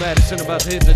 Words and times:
Madison 0.00 0.40
about 0.40 0.66
to 0.80 0.89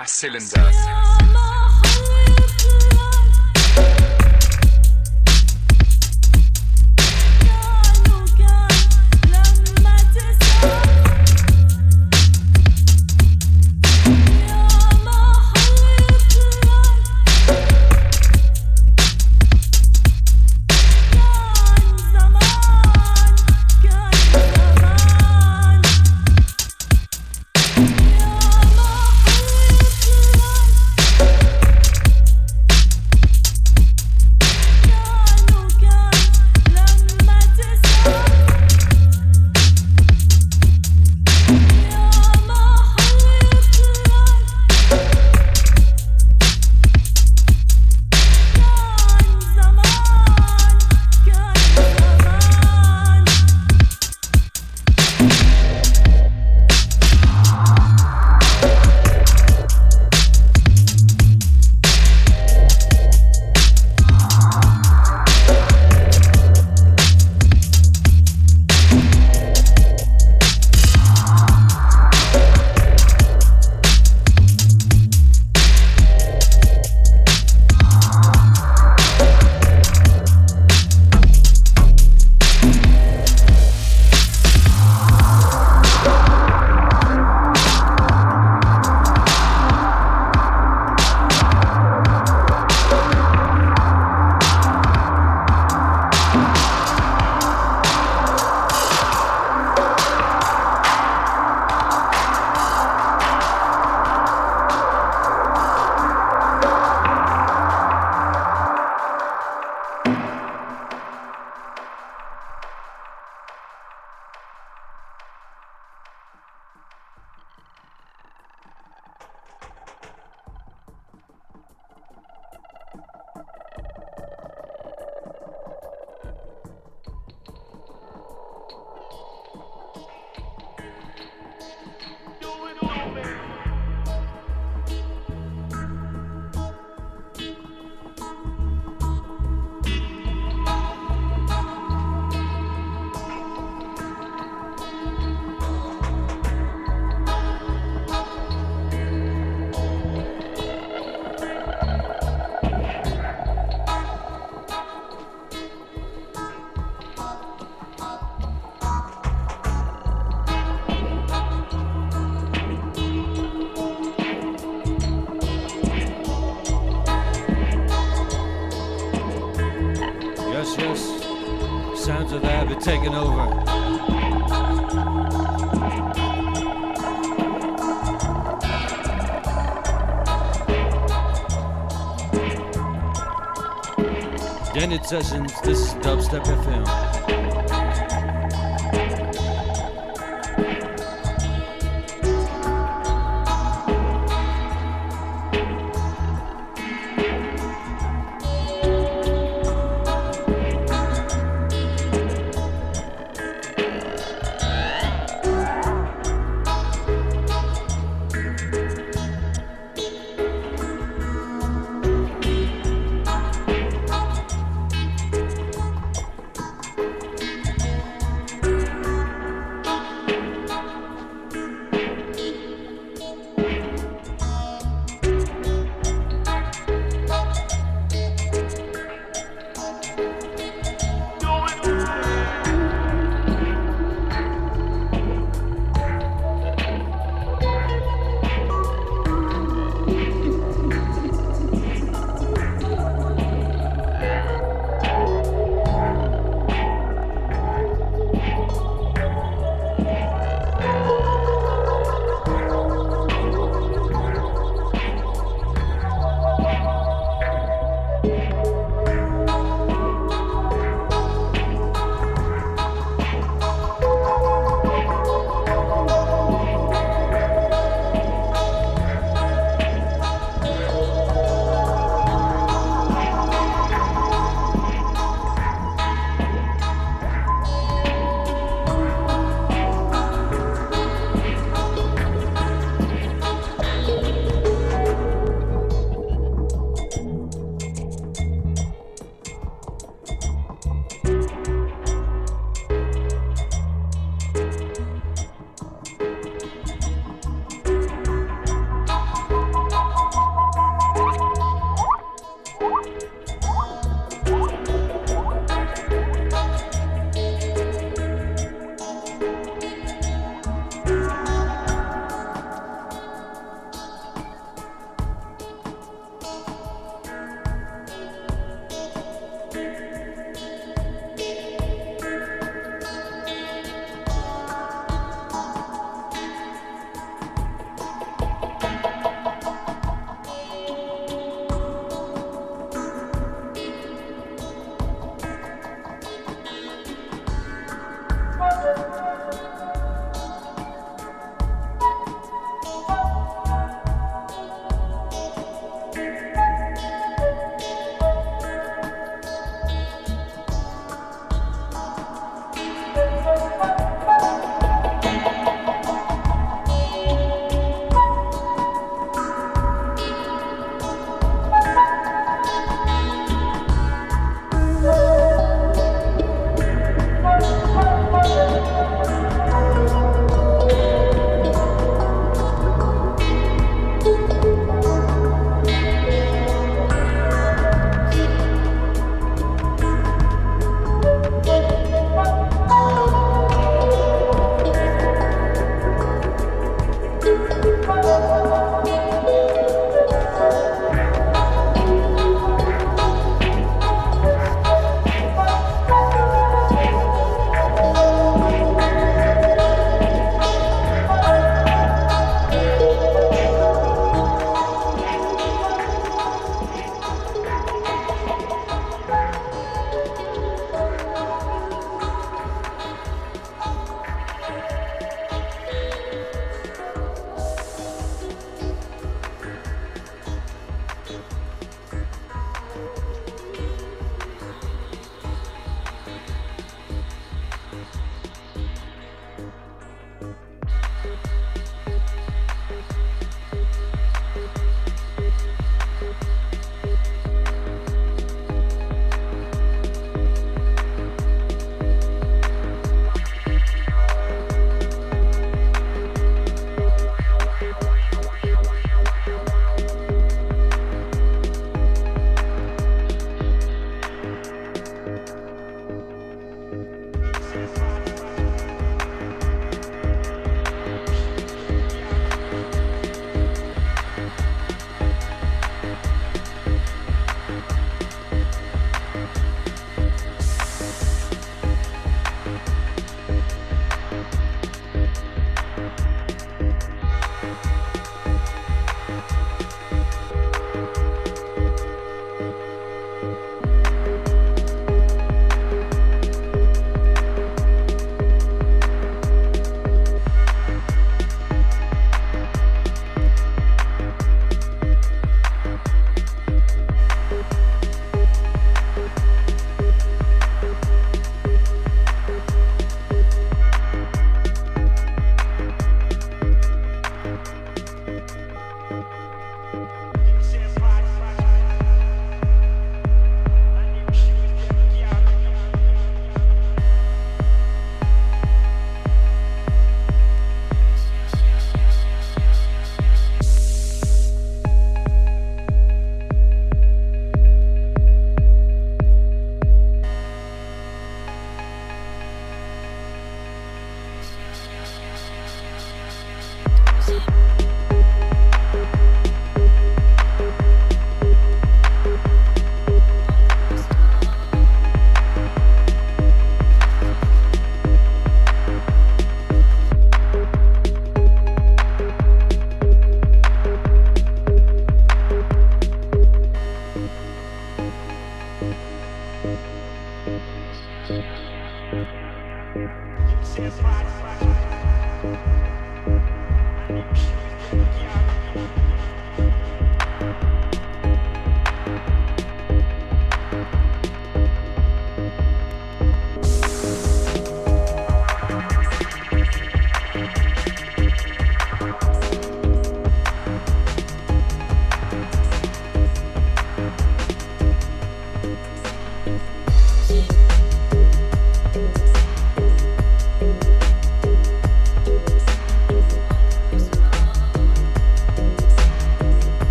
gas 0.00 0.12
cylinder. 0.12 0.59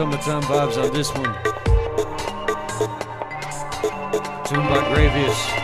Summertime 0.00 0.40
vibes 0.44 0.82
on 0.82 0.90
this 0.94 1.10
one. 1.12 1.34
Tune 4.46 4.66
by 4.66 4.80
Gravius. 4.88 5.59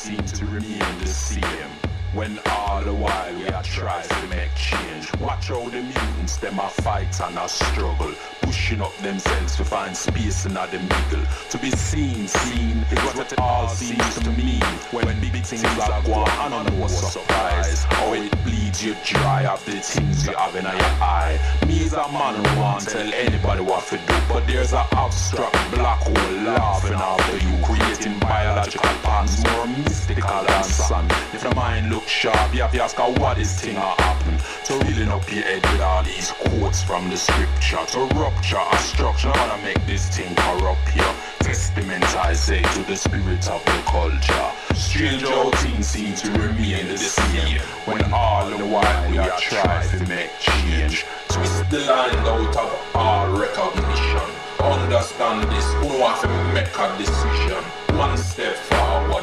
Seem 0.00 0.16
to 0.16 0.46
remain 0.46 0.98
the 0.98 1.06
same. 1.06 1.70
When 2.14 2.38
all 2.52 2.80
the 2.80 2.94
while 2.94 3.34
we 3.36 3.46
are 3.48 3.62
tries 3.62 4.08
to 4.08 4.26
make 4.28 4.54
change. 4.54 5.14
Watch 5.20 5.48
how 5.48 5.68
the 5.68 5.82
mutants 5.82 6.38
them 6.38 6.58
a 6.58 6.70
fight 6.70 7.20
and 7.20 7.36
a 7.36 7.46
struggle. 7.46 8.14
Pushing 8.40 8.80
up 8.80 8.96
themselves 8.98 9.56
to 9.56 9.64
find 9.64 9.94
space 9.94 10.46
in 10.46 10.54
the 10.54 10.66
middle. 10.72 11.24
To 11.50 11.58
be 11.58 11.70
seen, 11.72 12.26
seen 12.26 12.78
is 12.90 12.98
what 13.04 13.30
it 13.30 13.38
all 13.38 13.68
seems 13.68 14.18
to 14.20 14.30
mean. 14.30 14.62
When 14.90 15.04
big 15.20 15.44
things 15.44 15.64
are 15.64 16.02
going 16.02 16.16
on, 16.16 16.64
know 16.64 16.84
a 16.86 16.88
surprise. 16.88 17.84
How 17.84 18.14
it 18.14 18.32
bleeds 18.42 18.82
you 18.82 18.96
dry 19.04 19.44
of 19.44 19.62
the 19.66 19.72
things 19.72 20.26
you 20.26 20.32
have 20.32 20.56
in 20.56 20.64
your 20.64 20.94
eye. 21.04 21.38
Me 21.68 21.80
is 21.80 21.92
a 21.92 22.10
man 22.10 22.42
who 22.42 22.60
won't 22.60 22.88
tell 22.88 23.12
anybody 23.12 23.60
what 23.60 23.86
to 23.88 23.98
do. 23.98 24.19
But 24.32 24.46
there's 24.46 24.72
an 24.72 24.86
abstract 24.92 25.74
black 25.74 25.98
hole 25.98 26.32
laughing 26.46 26.94
after 26.94 27.36
you. 27.38 27.64
Creating 27.64 28.18
biological 28.20 28.88
patterns 29.02 29.42
more 29.44 29.66
mystical 29.66 30.44
than 30.44 30.62
sun. 30.62 31.06
If 31.34 31.42
the 31.42 31.52
mind 31.56 31.90
looks 31.90 32.10
sharp, 32.10 32.54
you 32.54 32.62
have 32.62 32.70
to 32.72 32.82
ask 32.82 32.96
her 32.96 33.10
what 33.20 33.38
this 33.38 33.60
thing 33.60 33.76
a 33.76 33.80
happen. 33.80 34.38
To 34.66 34.84
reeling 34.84 35.08
up 35.08 35.28
your 35.32 35.42
head 35.42 35.62
with 35.72 35.80
all 35.80 36.04
these 36.04 36.30
quotes 36.30 36.80
from 36.80 37.10
the 37.10 37.16
scripture. 37.16 37.84
To 37.92 38.00
rupture 38.14 38.62
a 38.70 38.78
structure, 38.78 39.32
wanna 39.34 39.58
make 39.64 39.84
this 39.86 40.08
thing 40.16 40.32
corrupt 40.36 40.88
here. 40.90 41.14
Testament 41.40 42.04
I 42.16 42.32
say 42.32 42.62
to 42.62 42.82
the 42.84 42.96
spirit 42.96 43.48
of 43.50 43.64
the 43.64 43.82
culture. 43.86 44.50
Strange 44.74 45.22
how 45.22 45.50
things 45.50 45.88
seem 45.88 46.14
to 46.14 46.30
remain 46.38 46.86
the 46.86 46.98
same. 46.98 47.58
When 47.84 48.12
all 48.12 48.48
the 48.48 48.64
while 48.64 49.10
we 49.10 49.18
are 49.18 49.40
trying 49.40 49.88
to 49.90 50.06
make 50.06 50.30
change. 50.38 51.04
Twist 51.30 51.70
the 51.70 51.78
line 51.78 52.16
out 52.26 52.56
of 52.56 52.96
our 52.96 53.30
recognition. 53.30 54.28
Understand 54.58 55.48
this, 55.48 55.72
who 55.74 56.00
want 56.00 56.20
to 56.22 56.28
make 56.52 56.76
a 56.76 56.98
decision. 56.98 57.62
One 57.96 58.16
step 58.18 58.56
forward, 58.56 59.22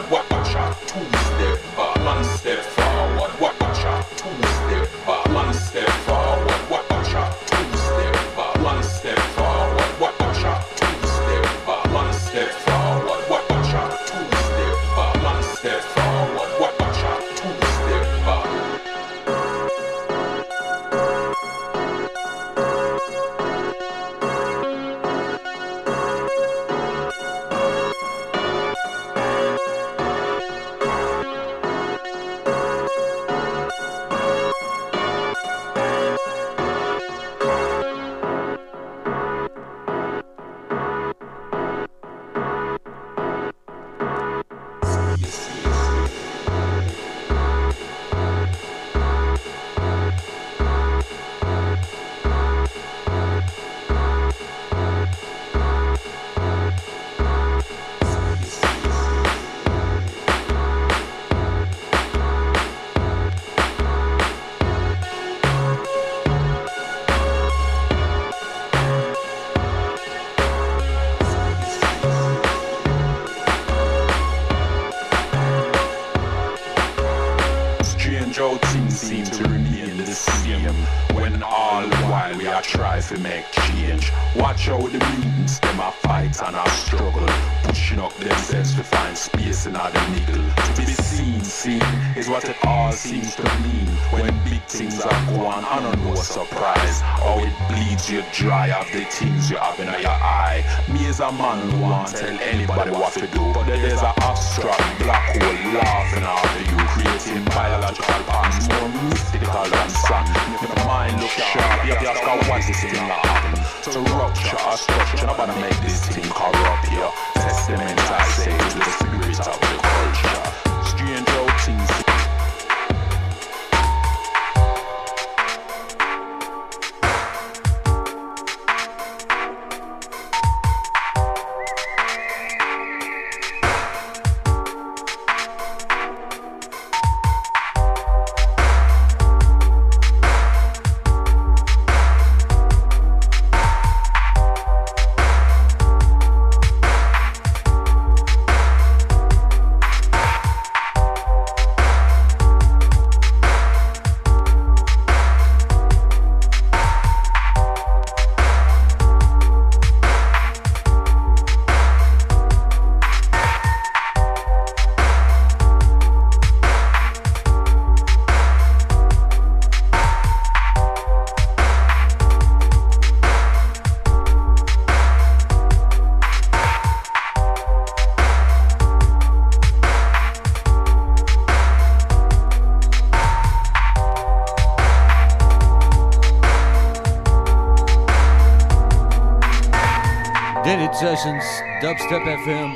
Step 192.07 192.21
FM. 192.21 192.71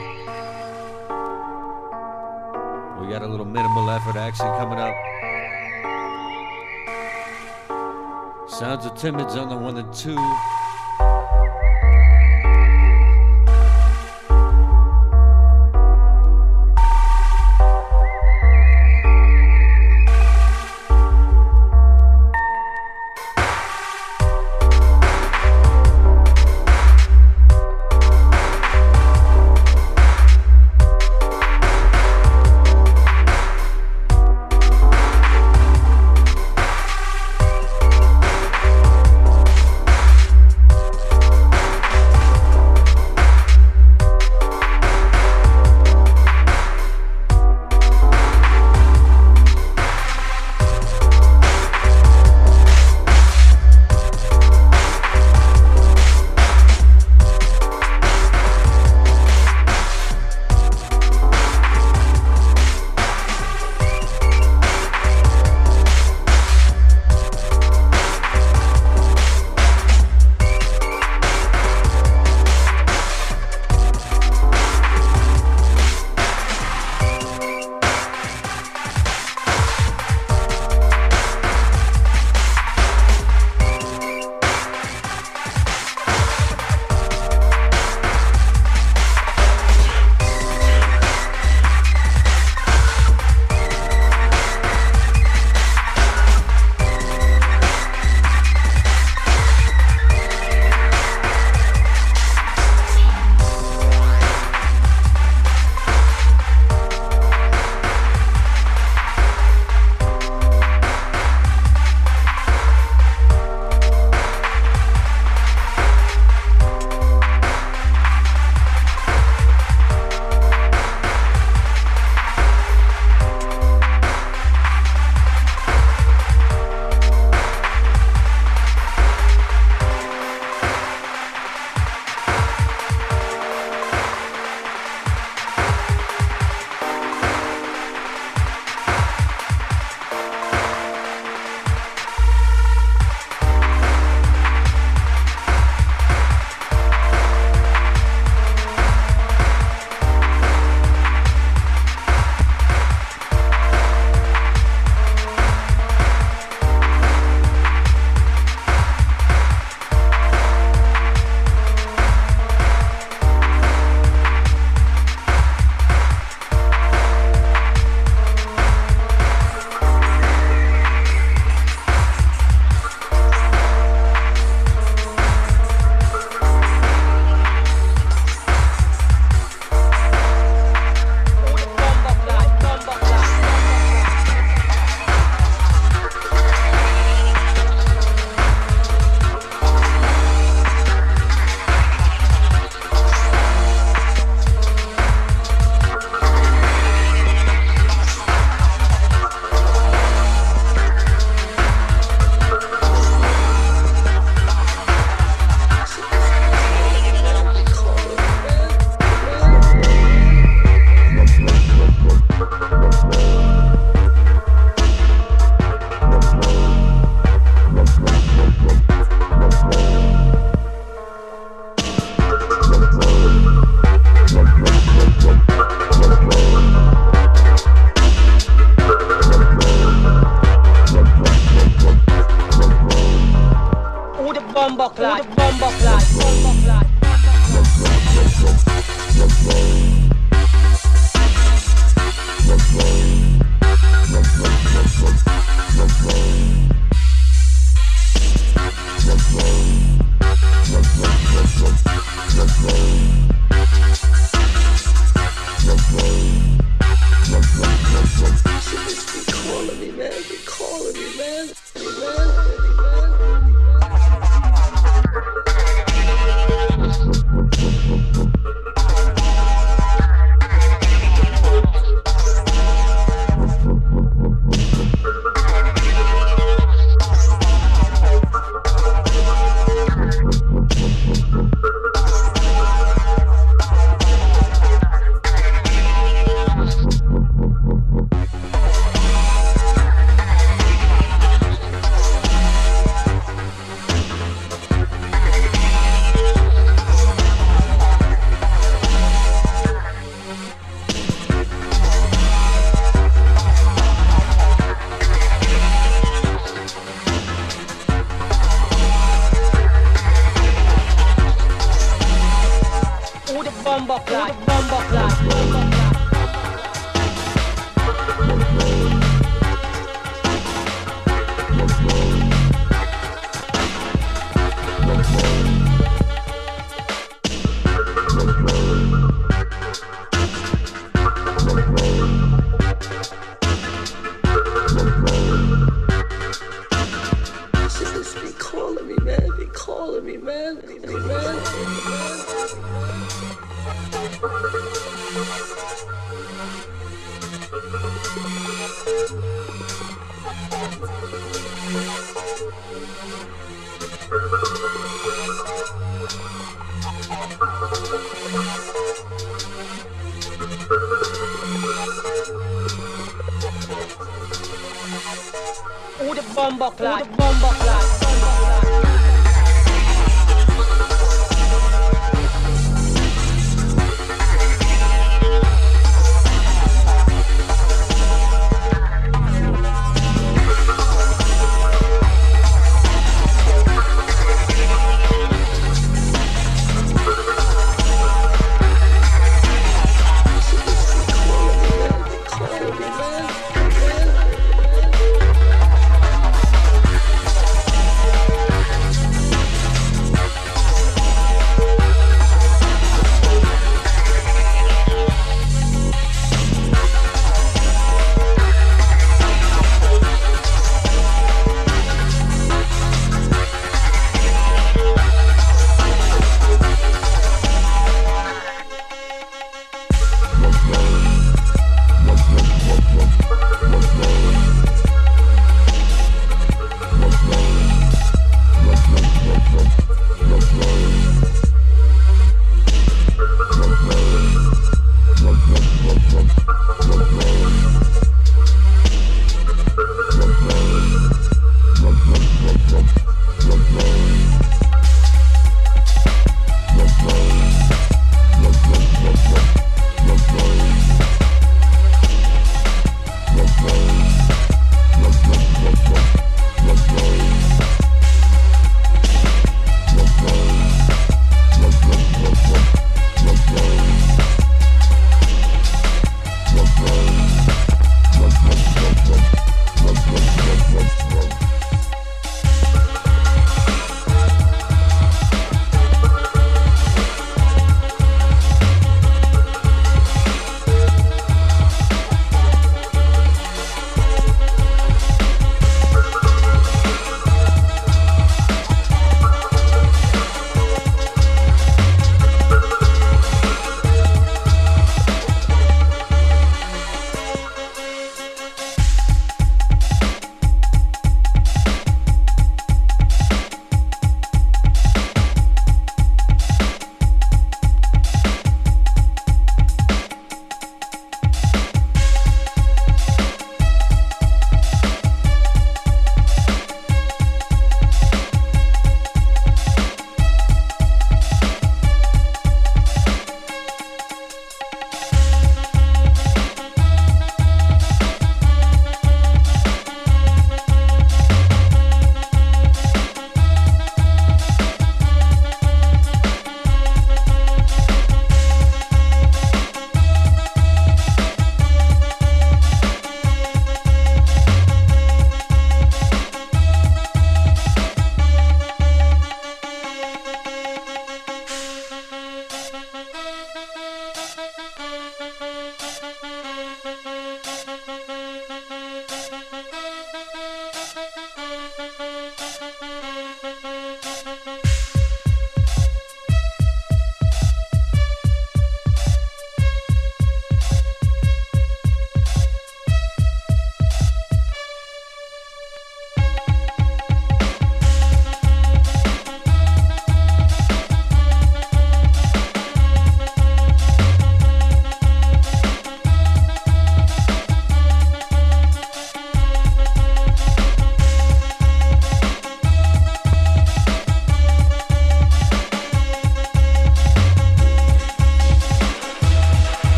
We 2.99 3.07
got 3.07 3.21
a 3.21 3.27
little 3.27 3.45
minimal 3.45 3.89
effort 3.89 4.17
action 4.17 4.45
coming 4.45 4.77
up. 4.77 4.93
Sounds 8.49 8.85
of 8.85 8.97
Timmons 8.97 9.37
on 9.37 9.47
the 9.47 9.55
one 9.55 9.77
and 9.77 9.93
two. 9.93 10.17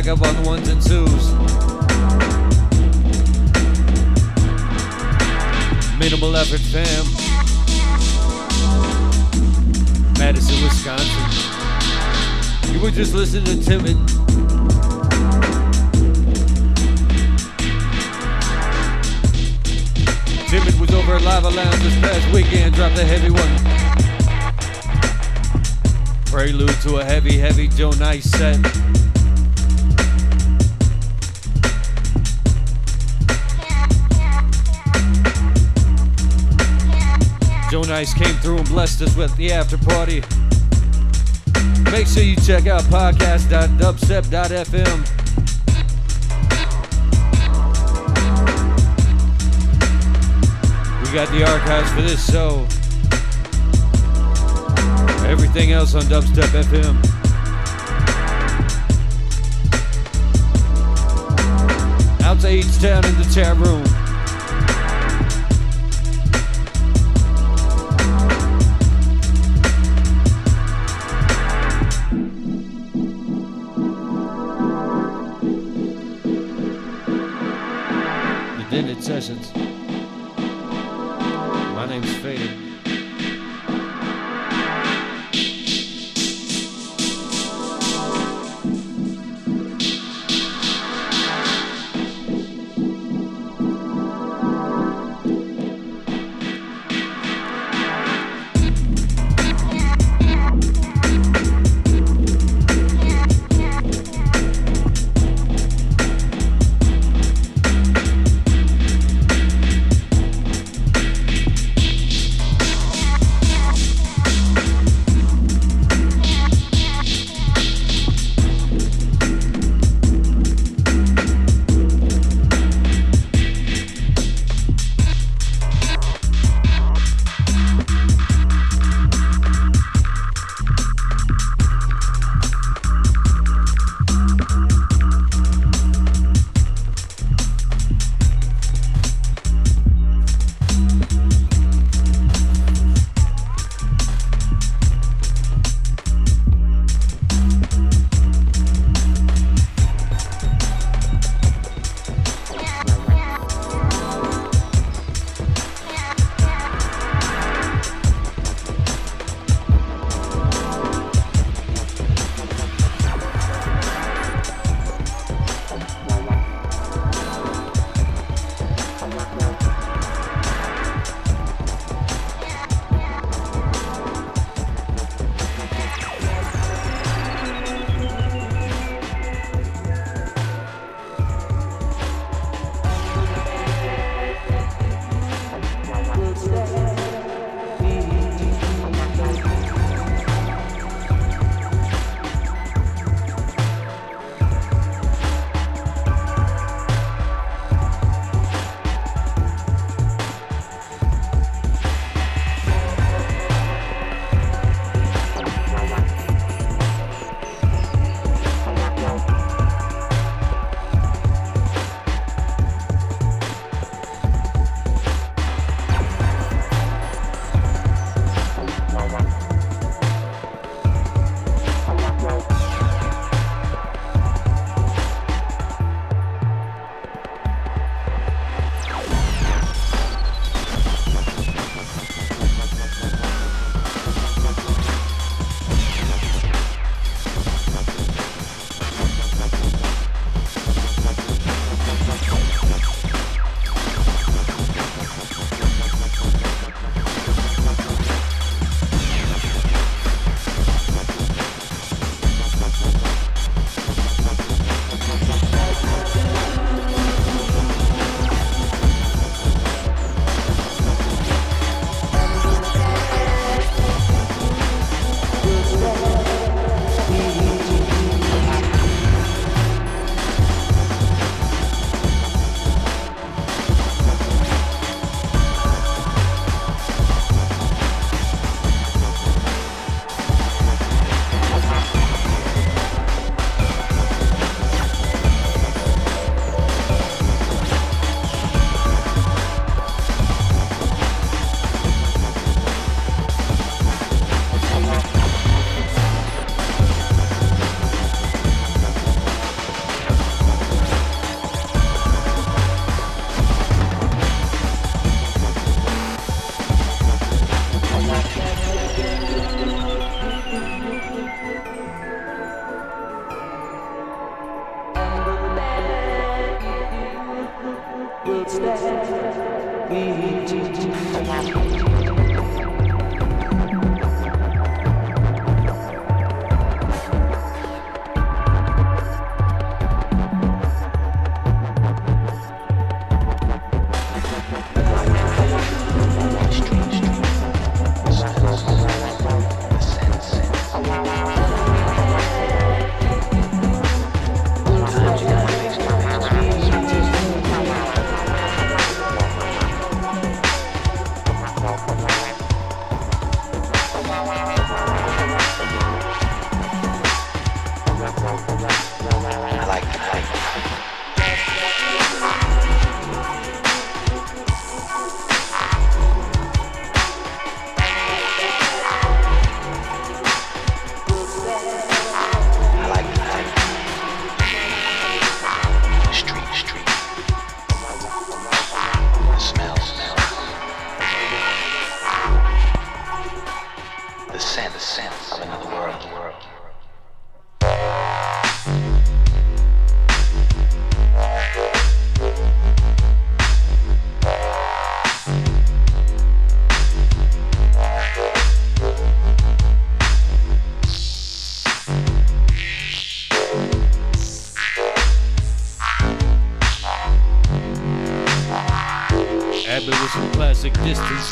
acabó 0.00 0.39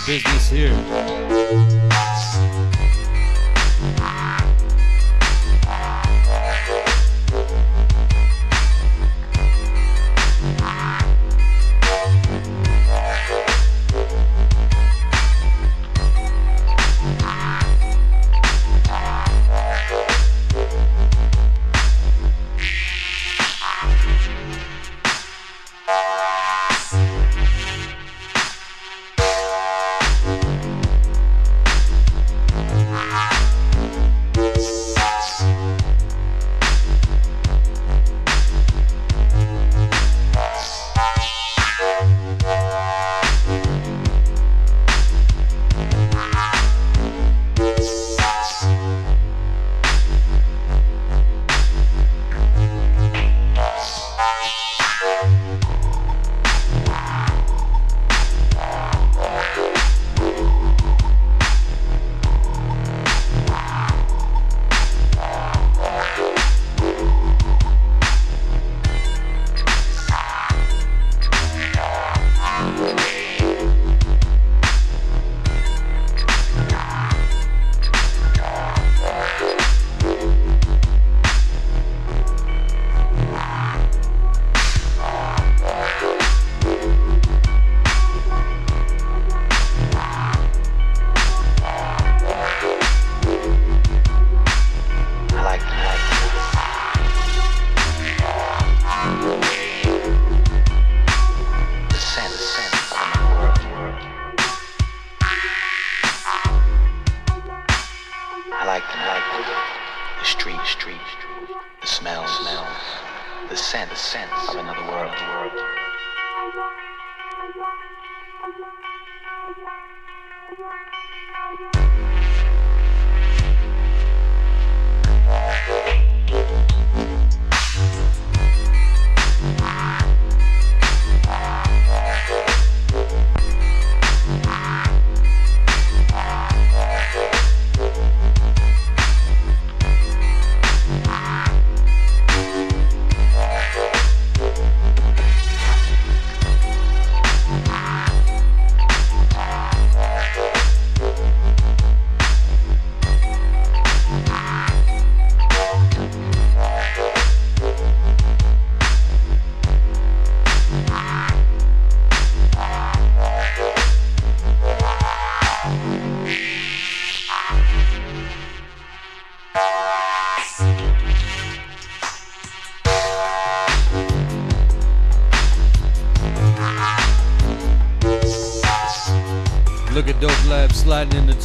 business 0.08 0.48
here. 0.48 1.37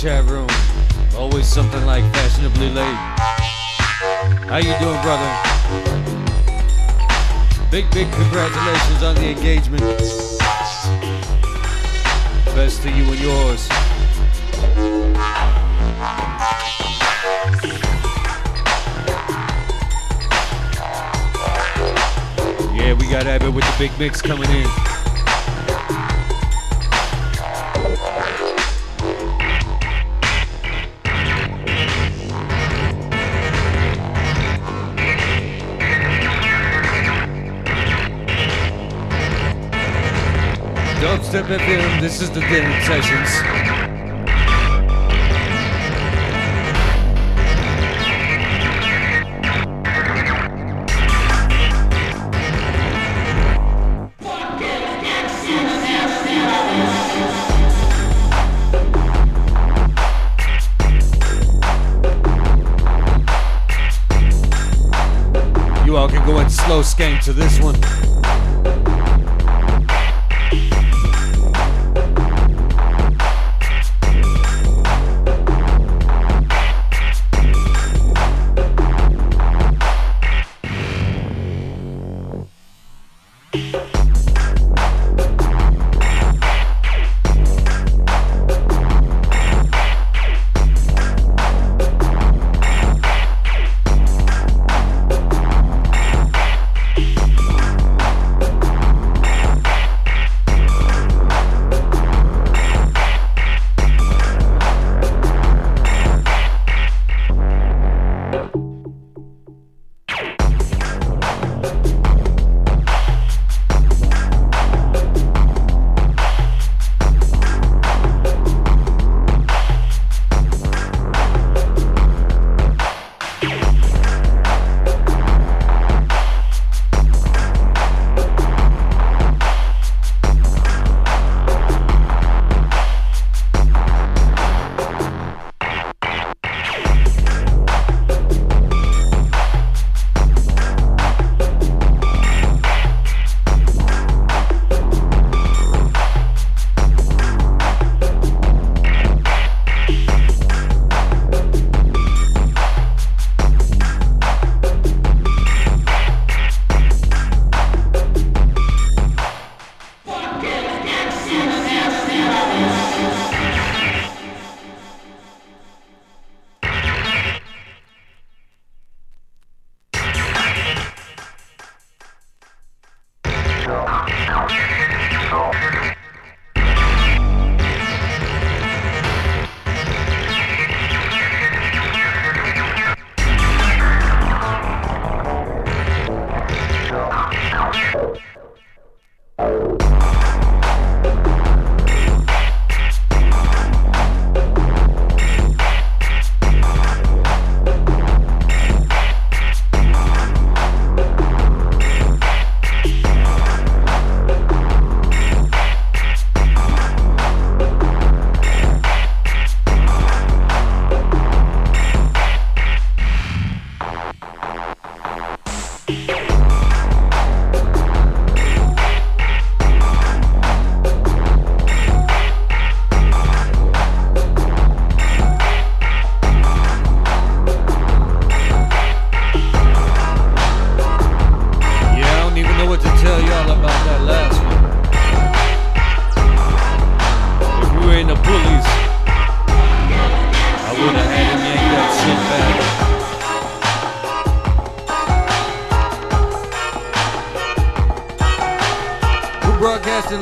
Chat 0.03 0.25
room. 0.25 0.42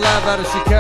lavar 0.02 0.40
o 0.40 0.46
chicote. 0.46 0.71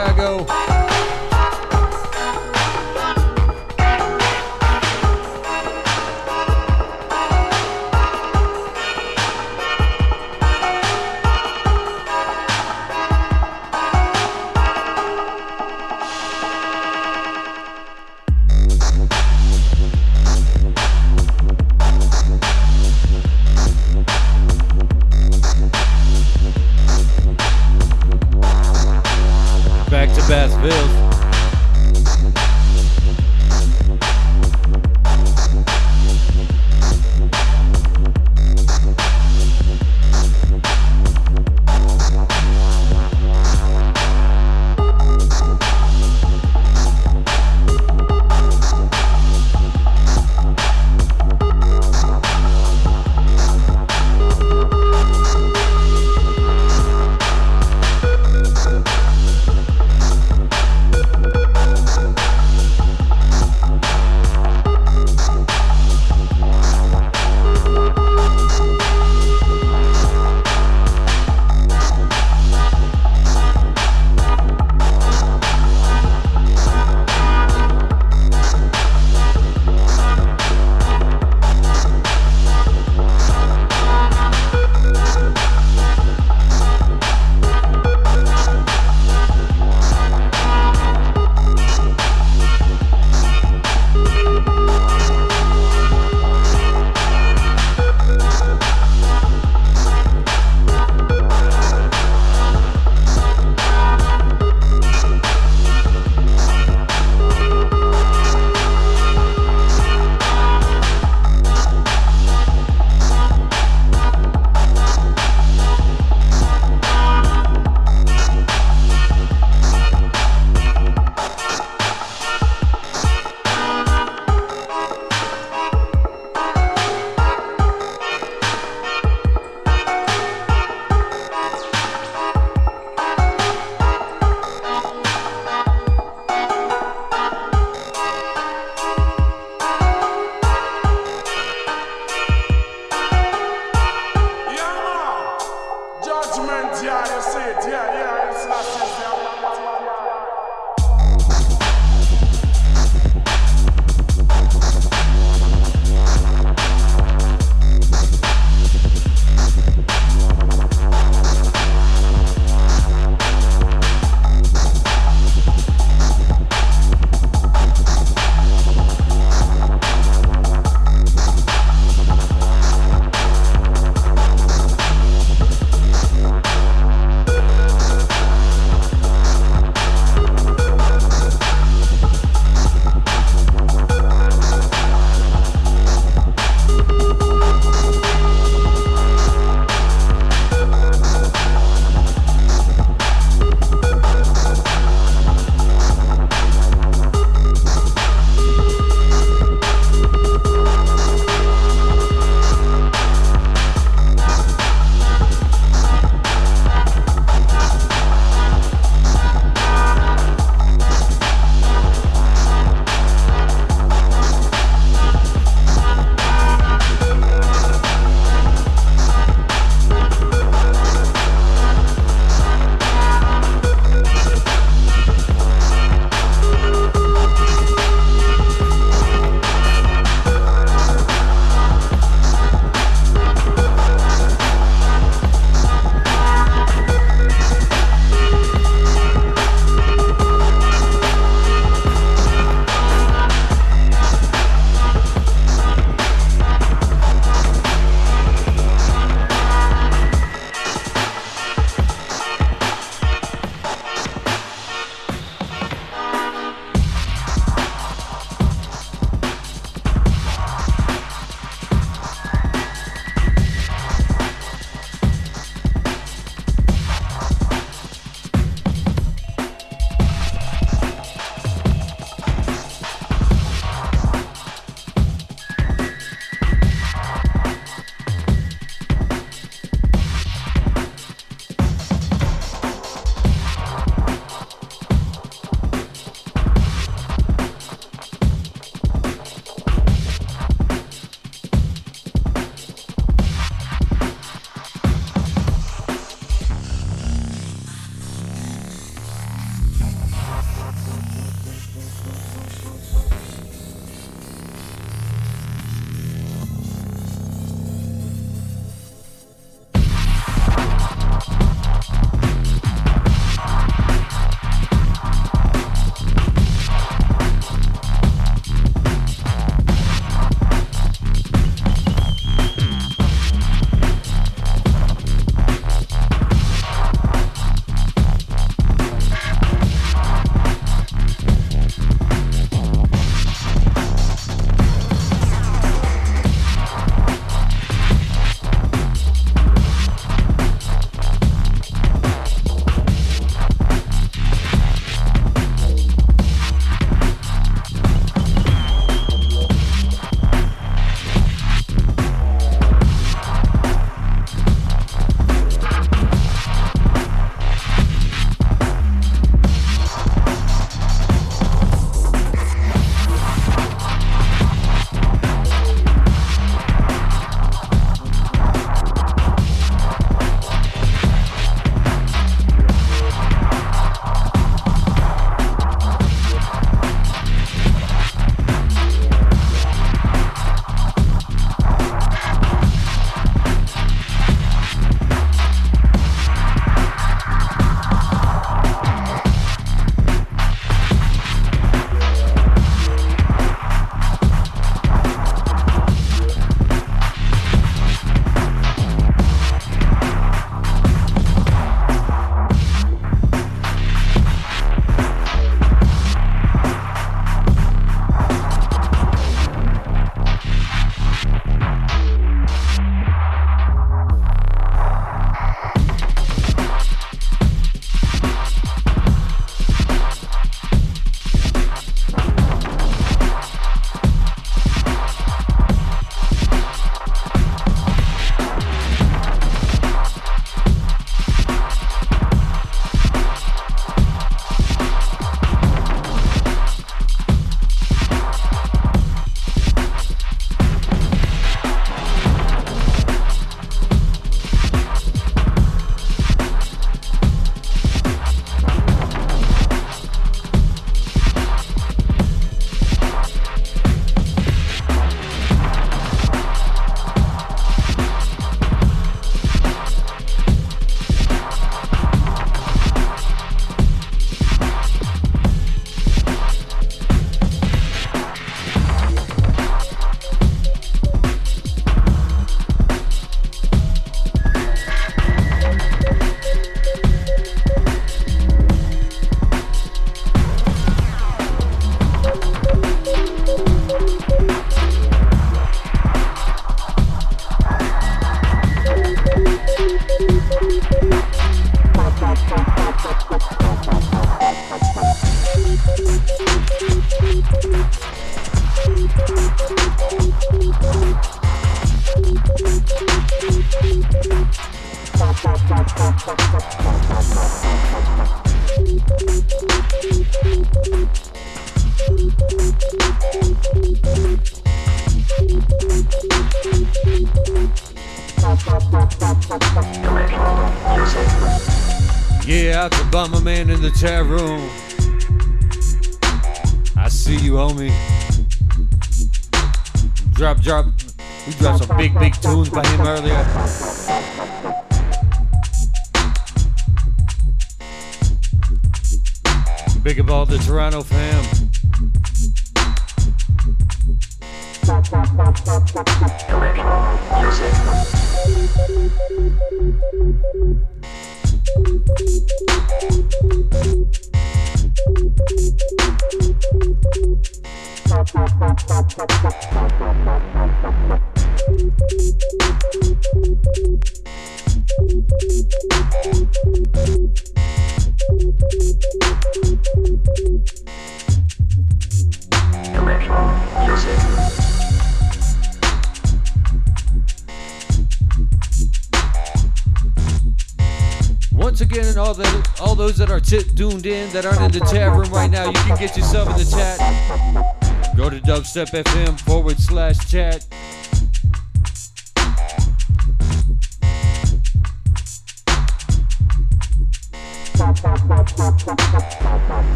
Chop 588.81 589.05
FM 589.05 589.30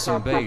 soon, 0.00 0.22
base. 0.22 0.39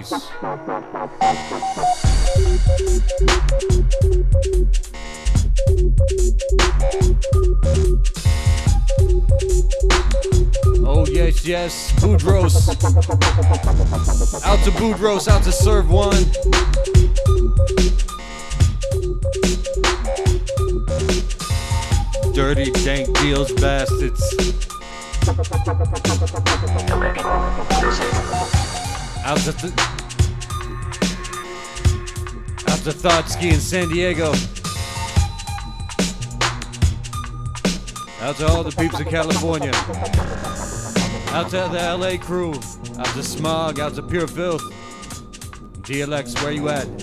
San 33.83 33.91
Diego. 33.91 34.31
Out 38.21 38.37
to 38.37 38.47
all 38.47 38.63
the 38.63 38.73
peeps 38.77 38.97
of 38.97 39.07
California. 39.07 39.71
Out 41.33 41.49
to 41.49 41.67
the 41.69 41.97
LA 41.99 42.17
crew. 42.17 42.53
Out 42.97 43.07
to 43.07 43.23
smog. 43.23 43.81
Out 43.81 43.95
to 43.95 44.01
pure 44.01 44.27
filth. 44.27 44.61
DLX, 45.81 46.41
where 46.41 46.53
you 46.53 46.69
at? 46.69 47.02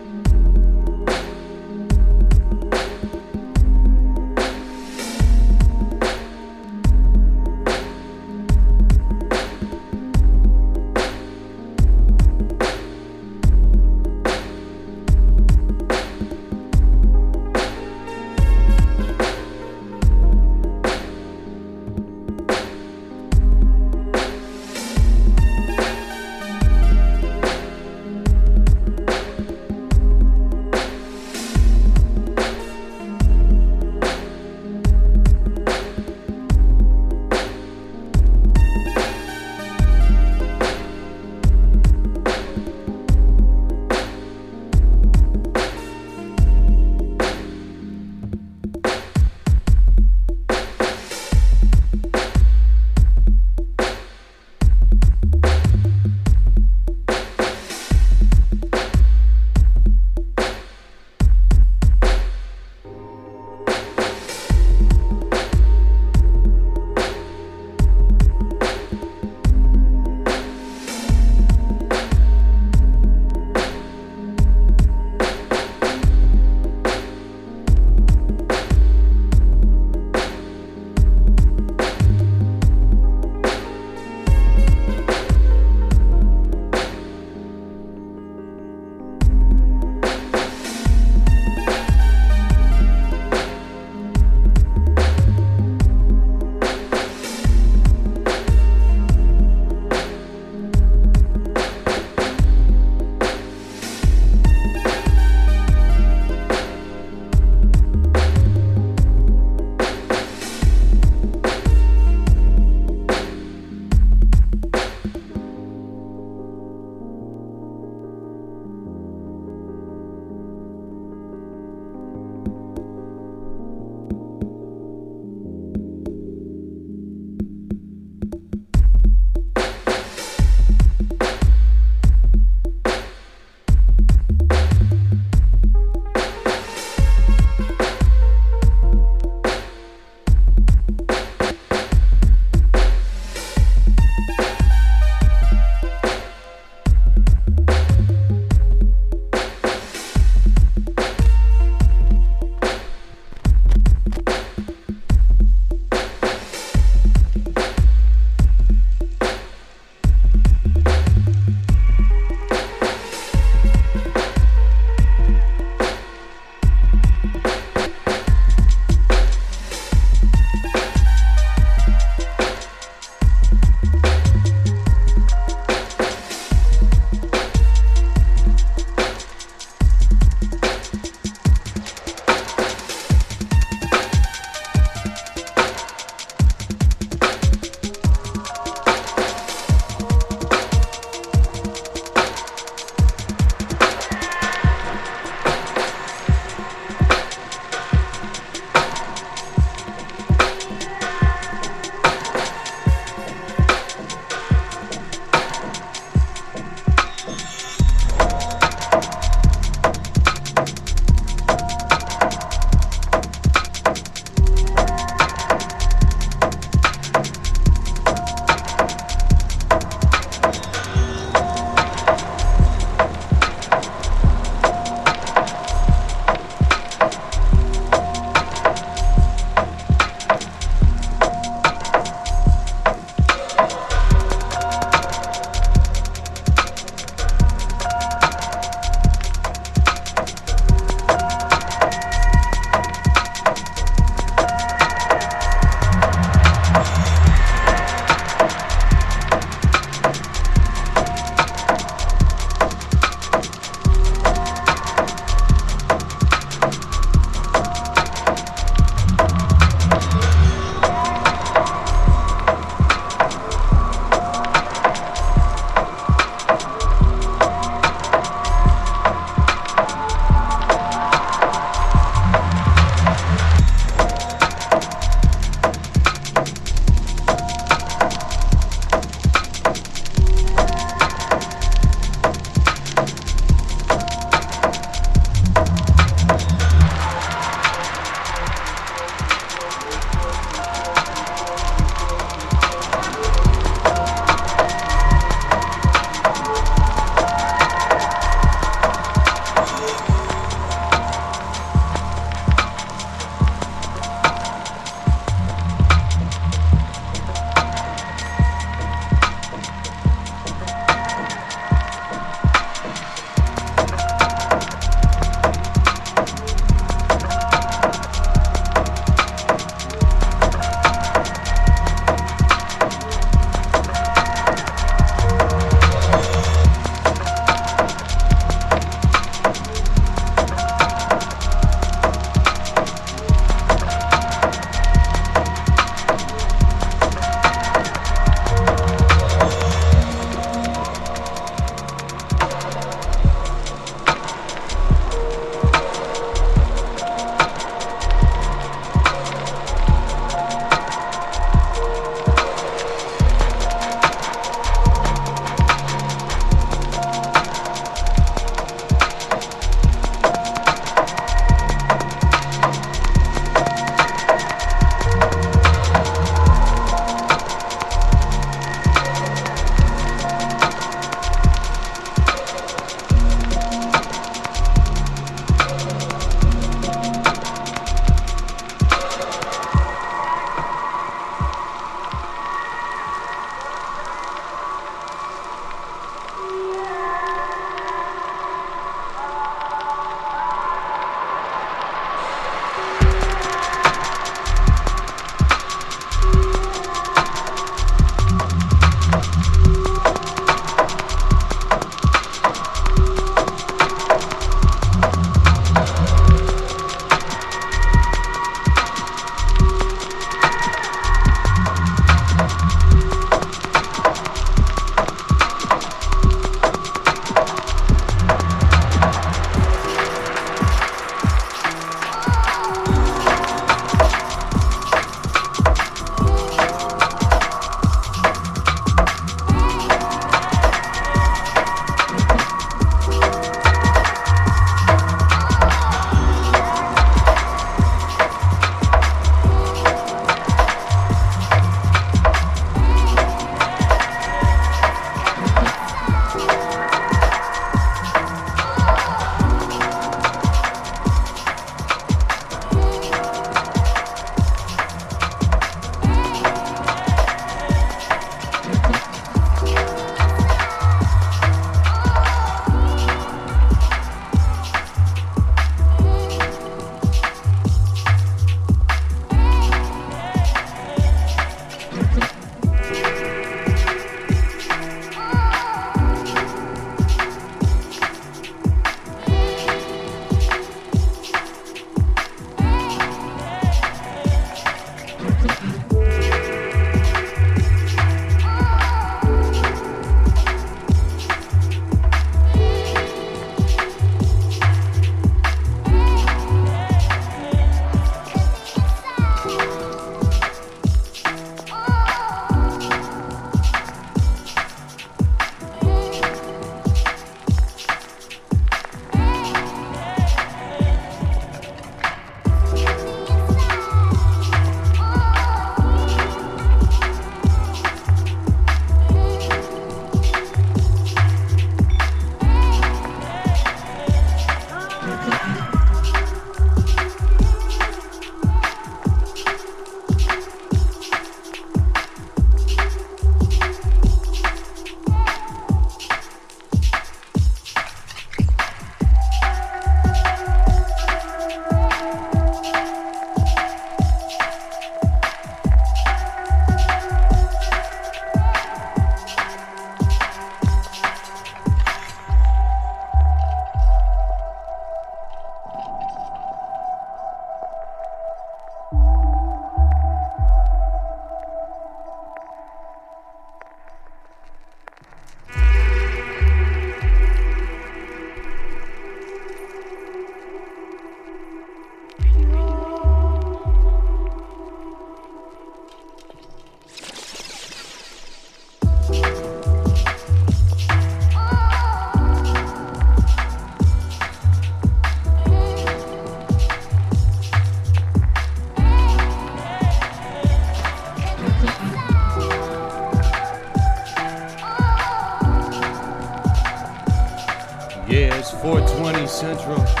Central. 599.41 600.00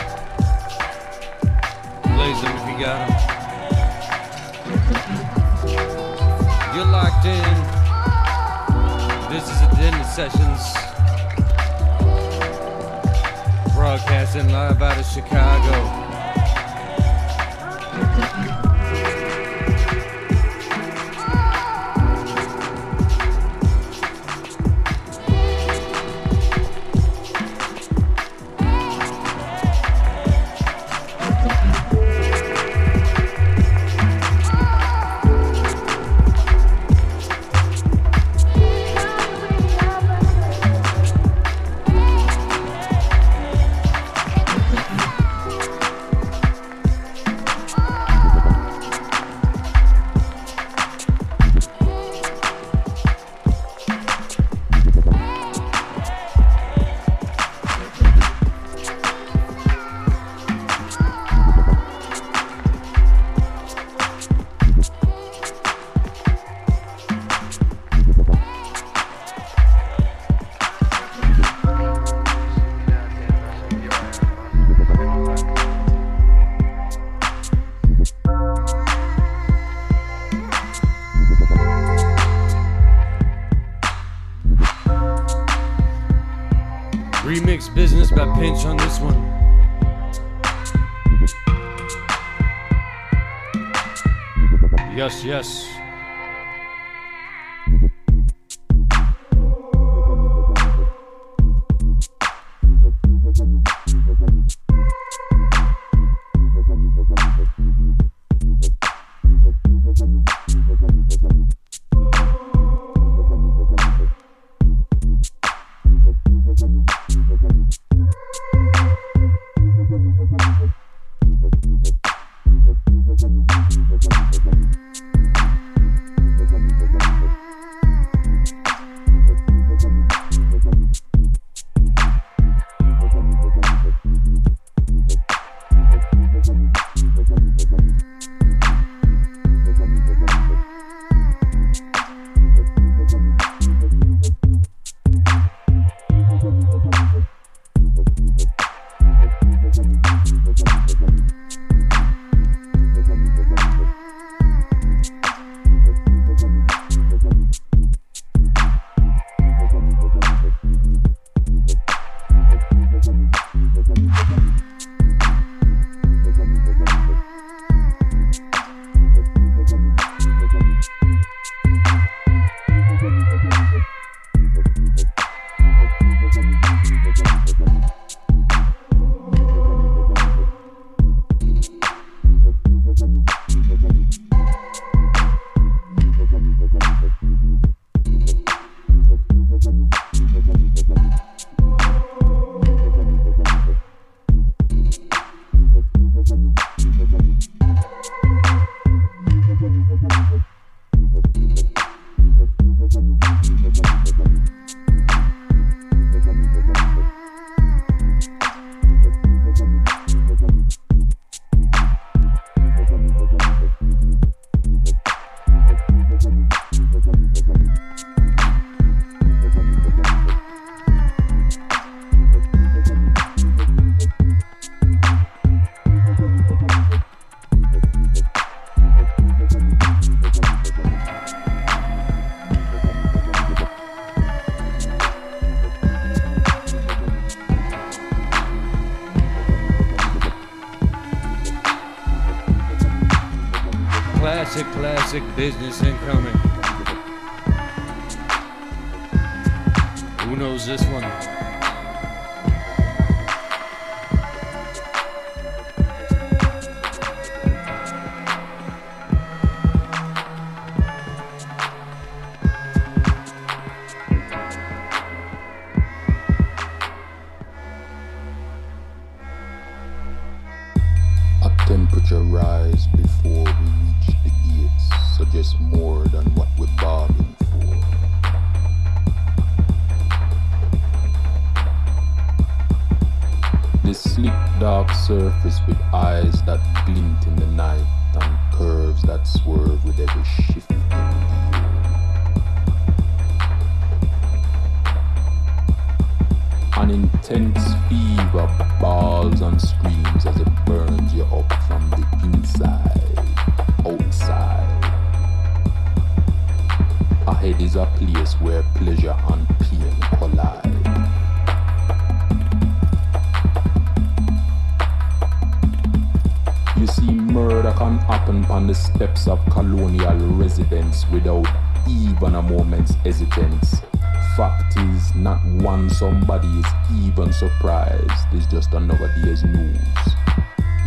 Somebody 326.01 326.47
is 326.47 326.65
even 327.05 327.31
surprised. 327.31 328.25
It's 328.31 328.47
just 328.47 328.73
another 328.73 329.13
day's 329.23 329.43
news. 329.43 329.77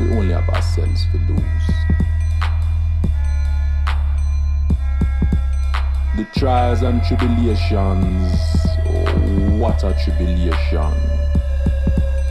We 0.01 0.11
only 0.11 0.33
have 0.33 0.49
ourselves 0.49 1.07
to 1.13 1.19
lose. 1.29 1.67
The 6.17 6.27
trials 6.37 6.83
and 6.83 7.01
tribulations, 7.05 8.35
oh, 8.87 9.57
what 9.61 9.85
a 9.85 9.95
tribulation, 10.03 10.93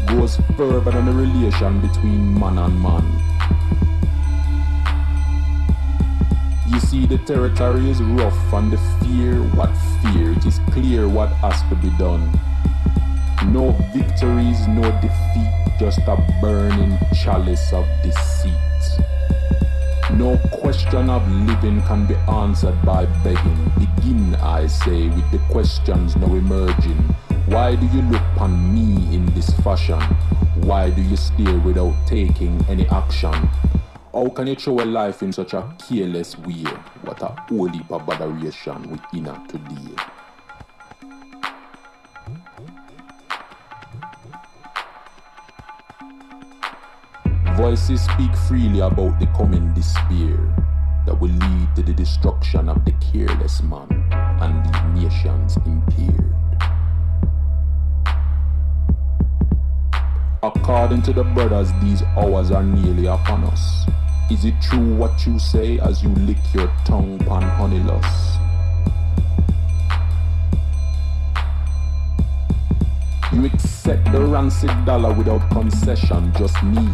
goes 0.08 0.36
further 0.58 0.92
than 0.92 1.06
the 1.06 1.14
relation 1.14 1.80
between 1.80 2.38
man 2.38 2.58
and 2.58 2.82
man. 2.82 3.08
You 6.68 6.82
see, 6.82 7.06
the 7.06 7.20
territory 7.20 7.90
is 7.90 8.02
rough 8.02 8.54
and 8.54 8.74
the 8.74 8.78
fear, 9.00 9.36
what 9.56 9.72
fear? 10.02 10.34
It 10.34 10.46
is 10.46 10.60
clear 10.72 11.08
what 11.08 11.30
has 11.40 11.62
to 11.70 11.76
be 11.76 11.90
done. 11.98 12.30
No 13.52 13.72
victories, 13.94 14.68
no 14.68 14.84
defeat, 15.02 15.80
just 15.80 16.00
a 16.08 16.18
burning 16.42 16.98
chalice 17.14 17.74
of 17.74 17.86
deceit. 18.02 18.54
No 20.14 20.38
question 20.52 21.10
of 21.10 21.28
living 21.32 21.82
can 21.84 22.06
be 22.06 22.16
answered 22.32 22.80
by 22.86 23.06
begging. 23.24 23.72
Begin, 23.78 24.36
I 24.36 24.68
say, 24.68 25.10
with 25.10 25.30
the 25.32 25.40
questions 25.50 26.16
now 26.16 26.28
emerging. 26.28 26.98
Why 27.48 27.76
do 27.76 27.86
you 27.88 28.02
look 28.04 28.22
upon 28.36 28.74
me 28.74 29.16
in 29.16 29.26
this 29.34 29.50
fashion? 29.62 30.00
Why 30.62 30.90
do 30.90 31.02
you 31.02 31.18
stare 31.18 31.60
without 31.60 31.96
taking 32.08 32.64
any 32.70 32.88
action? 32.88 33.34
How 34.14 34.30
can 34.30 34.48
you 34.48 34.56
throw 34.56 34.82
a 34.82 34.86
life 34.86 35.24
in 35.24 35.34
such 35.34 35.54
a 35.54 35.76
careless 35.80 36.38
way? 36.38 36.64
What 37.02 37.22
a 37.22 37.36
whole 37.50 37.68
heap 37.68 37.92
of 37.92 38.06
botheration 38.06 39.00
we 39.12 39.20
in 39.20 39.28
at 39.28 39.50
today. 39.50 39.93
Voices 47.74 48.04
speak 48.04 48.36
freely 48.48 48.82
about 48.82 49.20
the 49.20 49.26
coming 49.36 49.74
despair 49.74 50.38
that 51.08 51.20
will 51.20 51.32
lead 51.32 51.76
to 51.76 51.82
the 51.82 51.92
destruction 51.92 52.70
of 52.70 52.86
the 52.86 52.92
careless 53.02 53.64
man 53.64 53.88
and 54.42 54.64
the 54.64 55.02
nations 55.02 55.58
impaired. 55.66 56.36
According 60.44 61.02
to 61.02 61.14
the 61.14 61.24
brothers, 61.24 61.72
these 61.82 62.04
hours 62.16 62.52
are 62.52 62.62
nearly 62.62 63.08
upon 63.08 63.44
us. 63.46 63.88
Is 64.30 64.46
it 64.46 64.54
true 64.62 64.94
what 64.94 65.26
you 65.26 65.40
say 65.40 65.80
as 65.80 66.04
you 66.04 66.10
lick 66.10 66.38
your 66.54 66.72
tongue 66.86 67.20
upon 67.24 67.42
honeyless? 67.42 68.38
You 73.34 73.46
accept 73.48 74.12
the 74.12 74.22
rancid 74.22 74.86
dollar 74.86 75.12
without 75.12 75.50
concession, 75.50 76.32
just 76.38 76.62
me. 76.62 76.88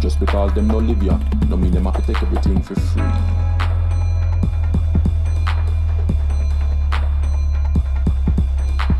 Just 0.00 0.18
because 0.18 0.54
them 0.54 0.68
no 0.68 0.78
live 0.78 1.02
ya, 1.02 1.18
no 1.50 1.58
mean 1.58 1.72
them 1.72 1.84
have 1.84 1.94
to 1.96 2.02
take 2.12 2.22
everything 2.22 2.62
for 2.62 2.74
free. 2.74 3.02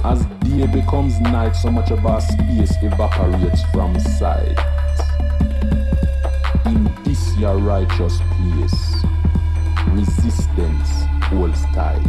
As 0.04 0.24
day 0.44 0.66
becomes 0.66 1.18
night, 1.20 1.52
so 1.52 1.70
much 1.70 1.90
of 1.90 2.04
our 2.04 2.20
space 2.20 2.76
evaporates 2.82 3.62
from 3.72 3.98
sight. 3.98 4.58
In 6.66 6.84
this 7.02 7.34
your 7.38 7.56
righteous 7.56 8.18
place, 8.36 9.04
resistance 9.92 11.04
holds 11.24 11.62
tight. 11.72 12.04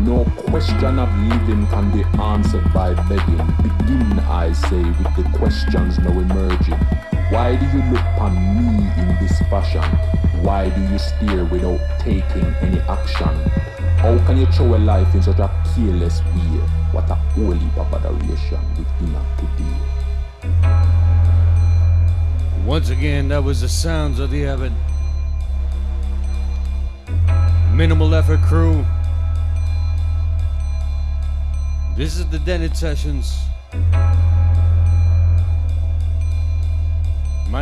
No 0.00 0.24
question 0.48 0.98
of 0.98 1.14
living 1.28 1.66
can 1.66 1.92
be 1.92 2.04
answered 2.22 2.72
by 2.72 2.94
begging. 3.06 3.46
Begin, 3.62 4.18
I 4.20 4.52
say, 4.52 4.82
with 4.82 5.14
the 5.16 5.30
questions 5.36 5.98
now 5.98 6.18
emerging. 6.18 6.95
Why 7.36 7.54
do 7.54 7.66
you 7.66 7.82
look 7.92 8.00
upon 8.00 8.32
me 8.56 8.88
in 8.96 9.08
this 9.20 9.38
fashion? 9.50 9.82
Why 10.40 10.70
do 10.70 10.80
you 10.90 10.98
stare 10.98 11.44
without 11.44 11.78
taking 12.00 12.46
any 12.64 12.80
action? 12.88 13.28
How 14.00 14.16
can 14.24 14.38
you 14.38 14.46
throw 14.46 14.74
a 14.74 14.78
life 14.78 15.14
in 15.14 15.22
such 15.22 15.38
a 15.38 15.50
careless 15.74 16.22
way? 16.32 16.60
What 16.92 17.10
a 17.10 17.14
holy 17.36 17.60
adoration 17.76 18.58
within 18.78 19.14
us 19.14 19.26
today. 19.36 19.76
Once 22.64 22.88
again, 22.88 23.28
that 23.28 23.44
was 23.44 23.60
the 23.60 23.68
sounds 23.68 24.18
of 24.18 24.30
the 24.30 24.40
heaven. 24.40 24.74
Minimal 27.74 28.14
effort 28.14 28.40
crew. 28.40 28.82
This 31.98 32.16
is 32.16 32.26
the 32.28 32.38
Dented 32.38 32.74
Sessions. 32.74 33.36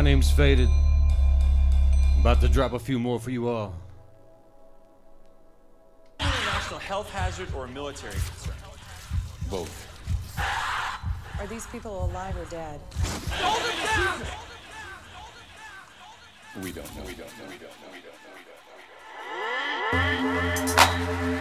Name's 0.05 0.29
Faded. 0.29 0.69
About 2.21 2.39
to 2.41 2.47
drop 2.47 2.73
a 2.73 2.79
few 2.79 2.99
more 2.99 3.19
for 3.19 3.31
you 3.31 3.49
all. 3.49 3.73
national 6.19 6.79
health 6.79 7.09
hazard 7.09 7.49
or 7.55 7.65
a 7.65 7.67
military 7.67 8.13
concern? 8.13 8.53
Both. 9.49 9.87
Are 11.39 11.47
these 11.47 11.65
people 11.67 12.05
alive 12.05 12.37
or 12.37 12.45
dead? 12.45 12.79
We 16.61 16.71
don't 16.71 16.95
know. 16.95 17.03
We 17.03 17.13
don't 17.15 17.37
know. 17.37 17.45
We 17.49 17.57
don't 17.57 17.57
know. 17.57 17.57
We 17.57 17.57
don't 17.57 17.81
know. 17.81 17.89
We 17.91 17.99
don't 18.45 20.75
know. 20.75 21.25
This 21.25 21.34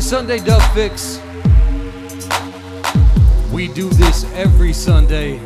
Sunday 0.00 0.38
Dub 0.38 0.62
Fix. 0.72 1.20
We 3.50 3.68
do 3.68 3.88
this 3.88 4.24
every 4.34 4.72
Sunday. 4.72 5.38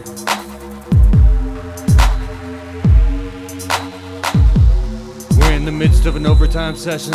We're 5.38 5.52
in 5.52 5.64
the 5.64 5.72
midst 5.72 6.06
of 6.06 6.16
an 6.16 6.26
overtime 6.26 6.76
session. 6.76 7.14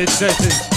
This 0.00 0.22
is 0.22 0.69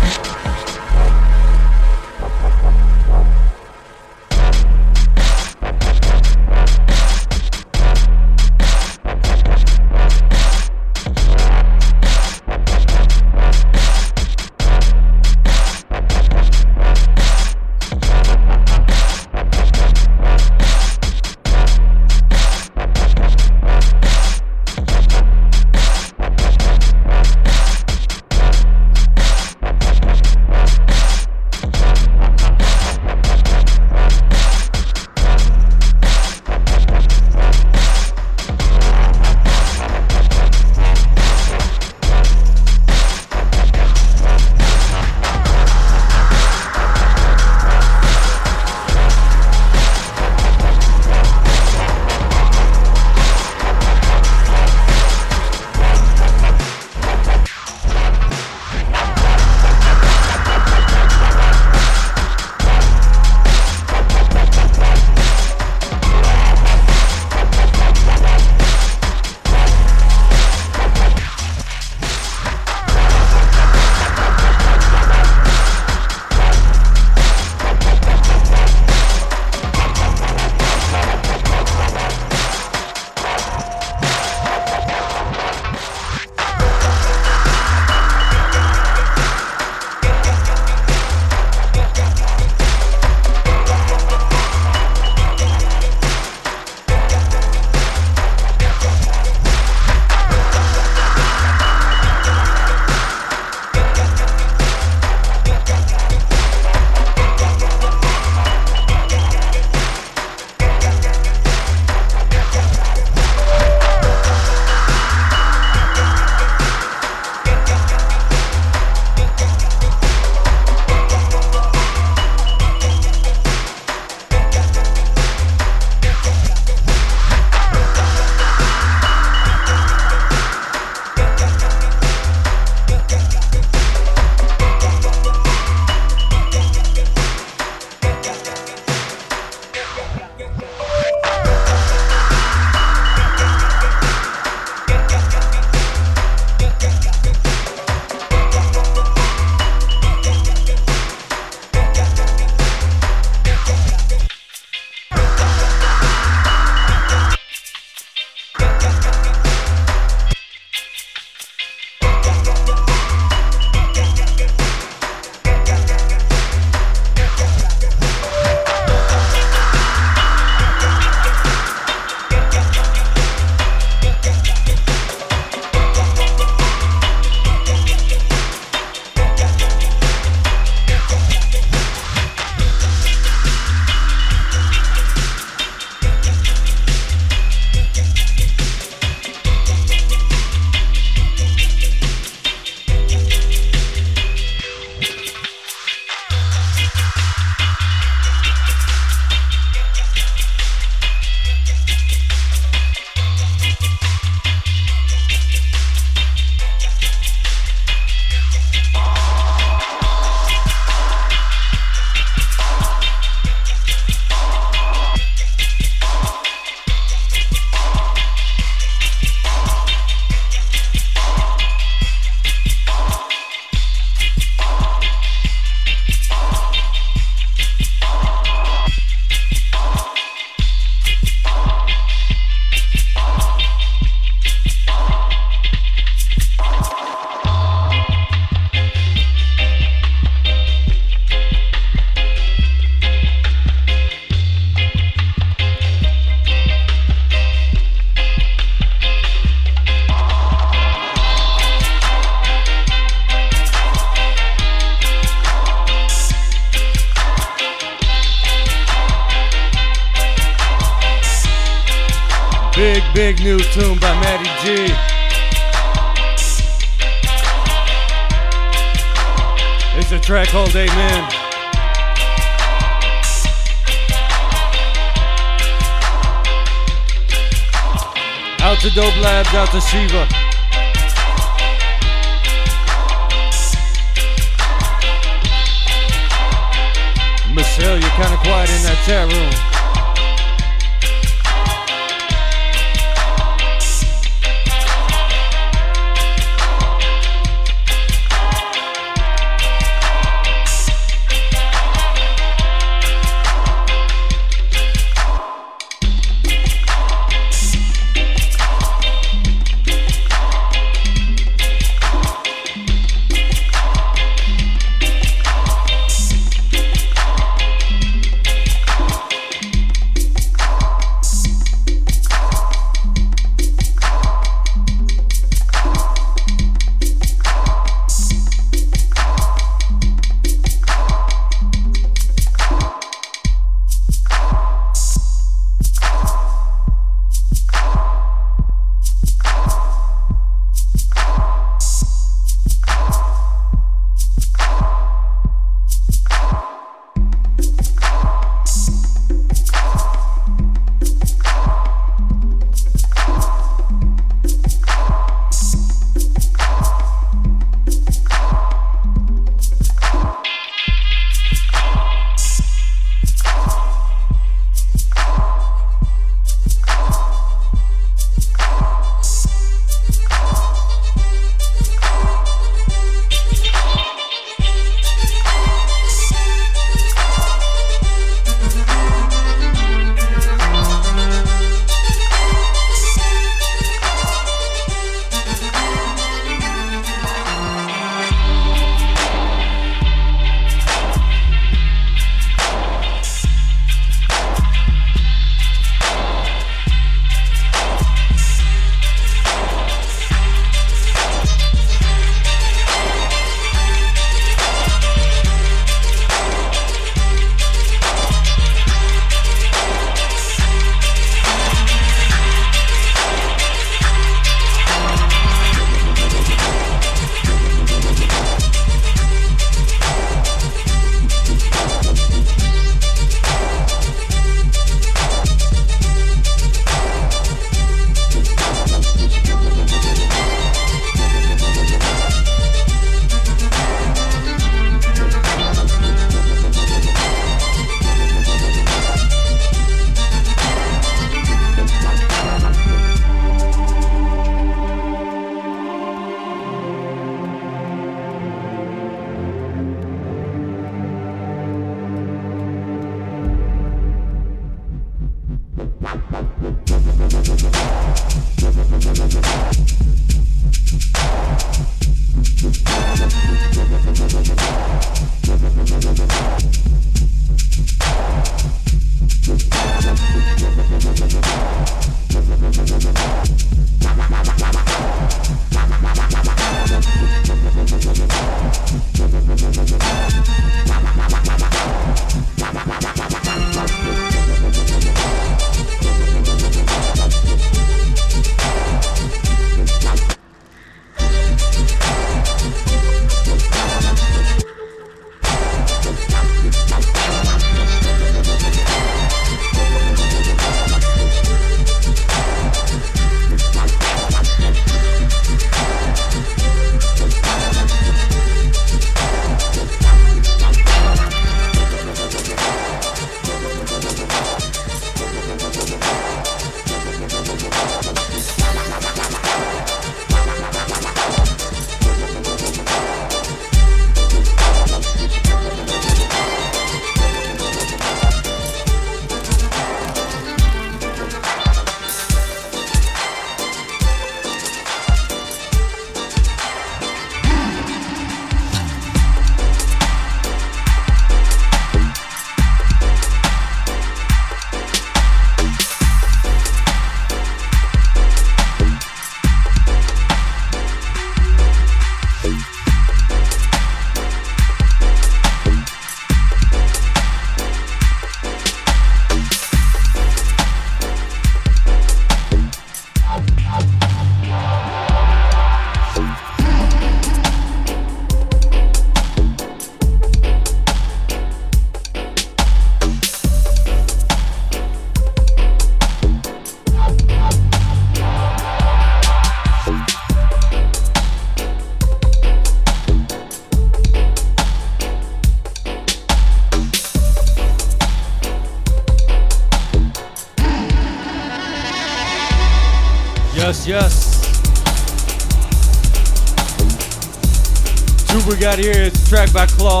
track 599.28 599.52
by 599.52 599.66
Claw. 599.66 600.00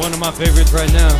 One 0.00 0.10
of 0.10 0.18
my 0.18 0.30
favorites 0.30 0.72
right 0.72 0.90
now. 0.90 1.14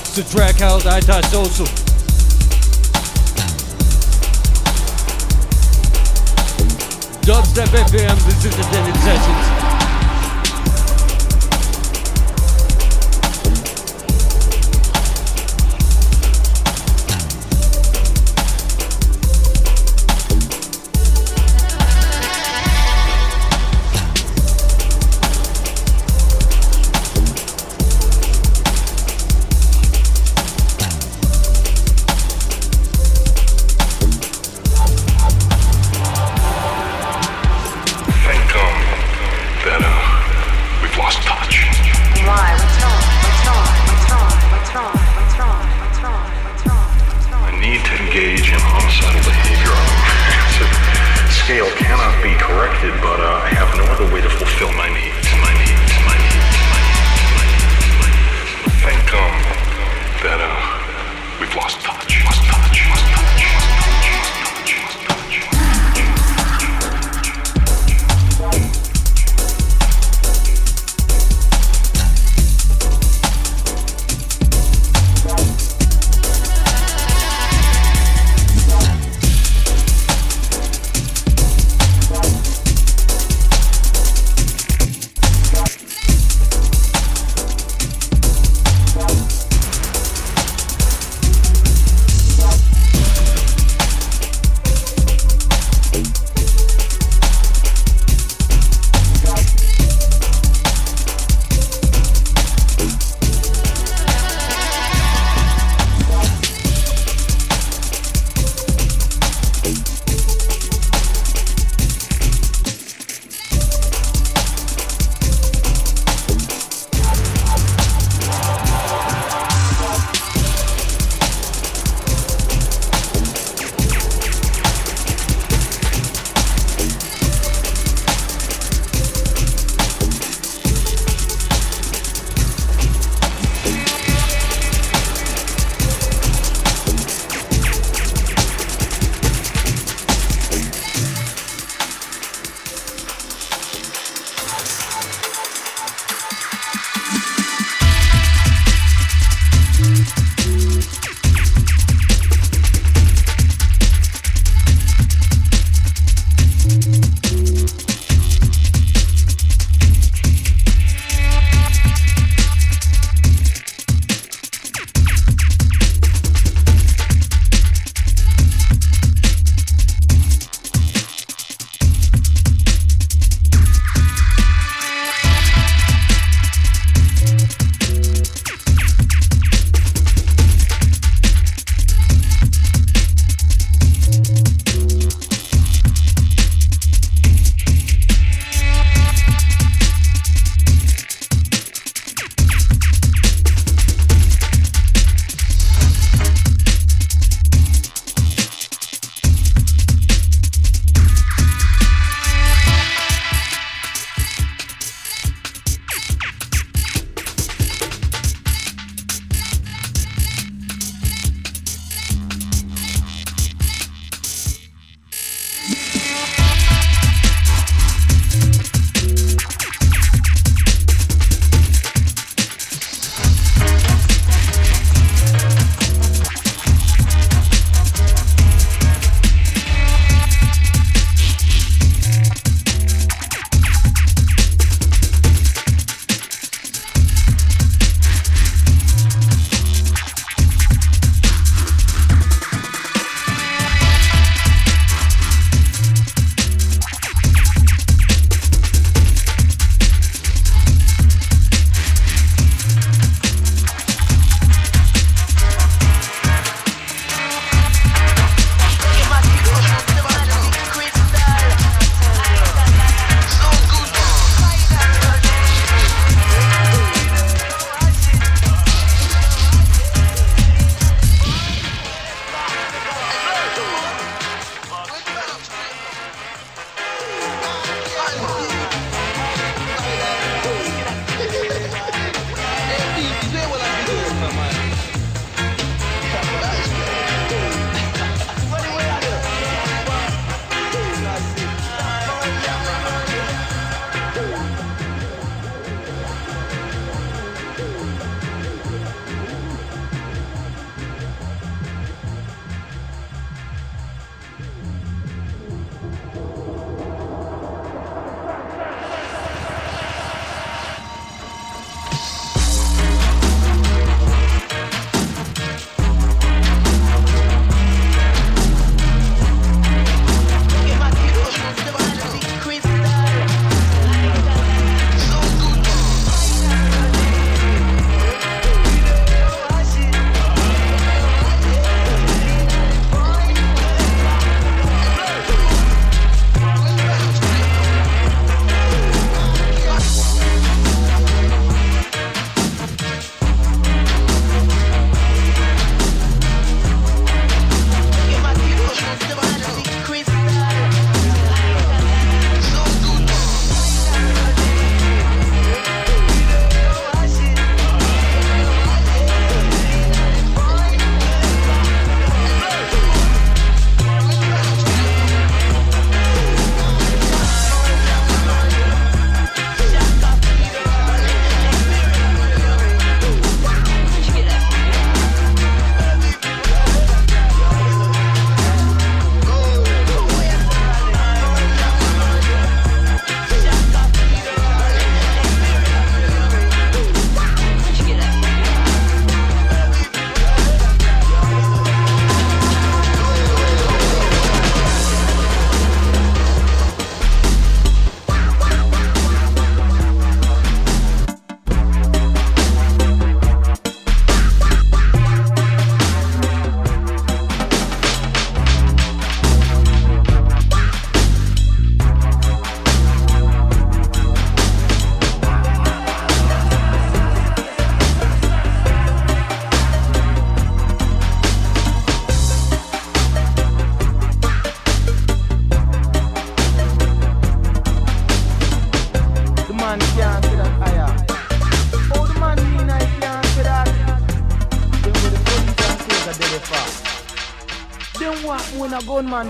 It's 0.00 0.18
a 0.18 0.36
track 0.36 0.56
house, 0.56 0.84
I 0.84 0.98
touch 0.98 1.26
social. 1.26 1.89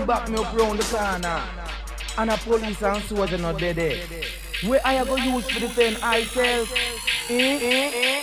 Back 0.05 0.29
me 0.29 0.37
up 0.37 0.53
round 0.57 0.79
the 0.79 0.83
corner 0.83 1.41
and 2.17 2.29
a 2.29 2.37
police 2.37 2.81
and 2.81 3.03
soldier 3.03 3.37
not 3.37 3.59
dead 3.59 3.75
there? 3.75 4.03
Where 4.65 4.81
I 4.85 5.03
go 5.03 5.15
use 5.15 5.49
for 5.49 5.59
defend 5.59 5.99
myself? 6.01 6.71
Eh, 7.29 7.33
eh, 7.33 7.91
eh, 7.93 8.20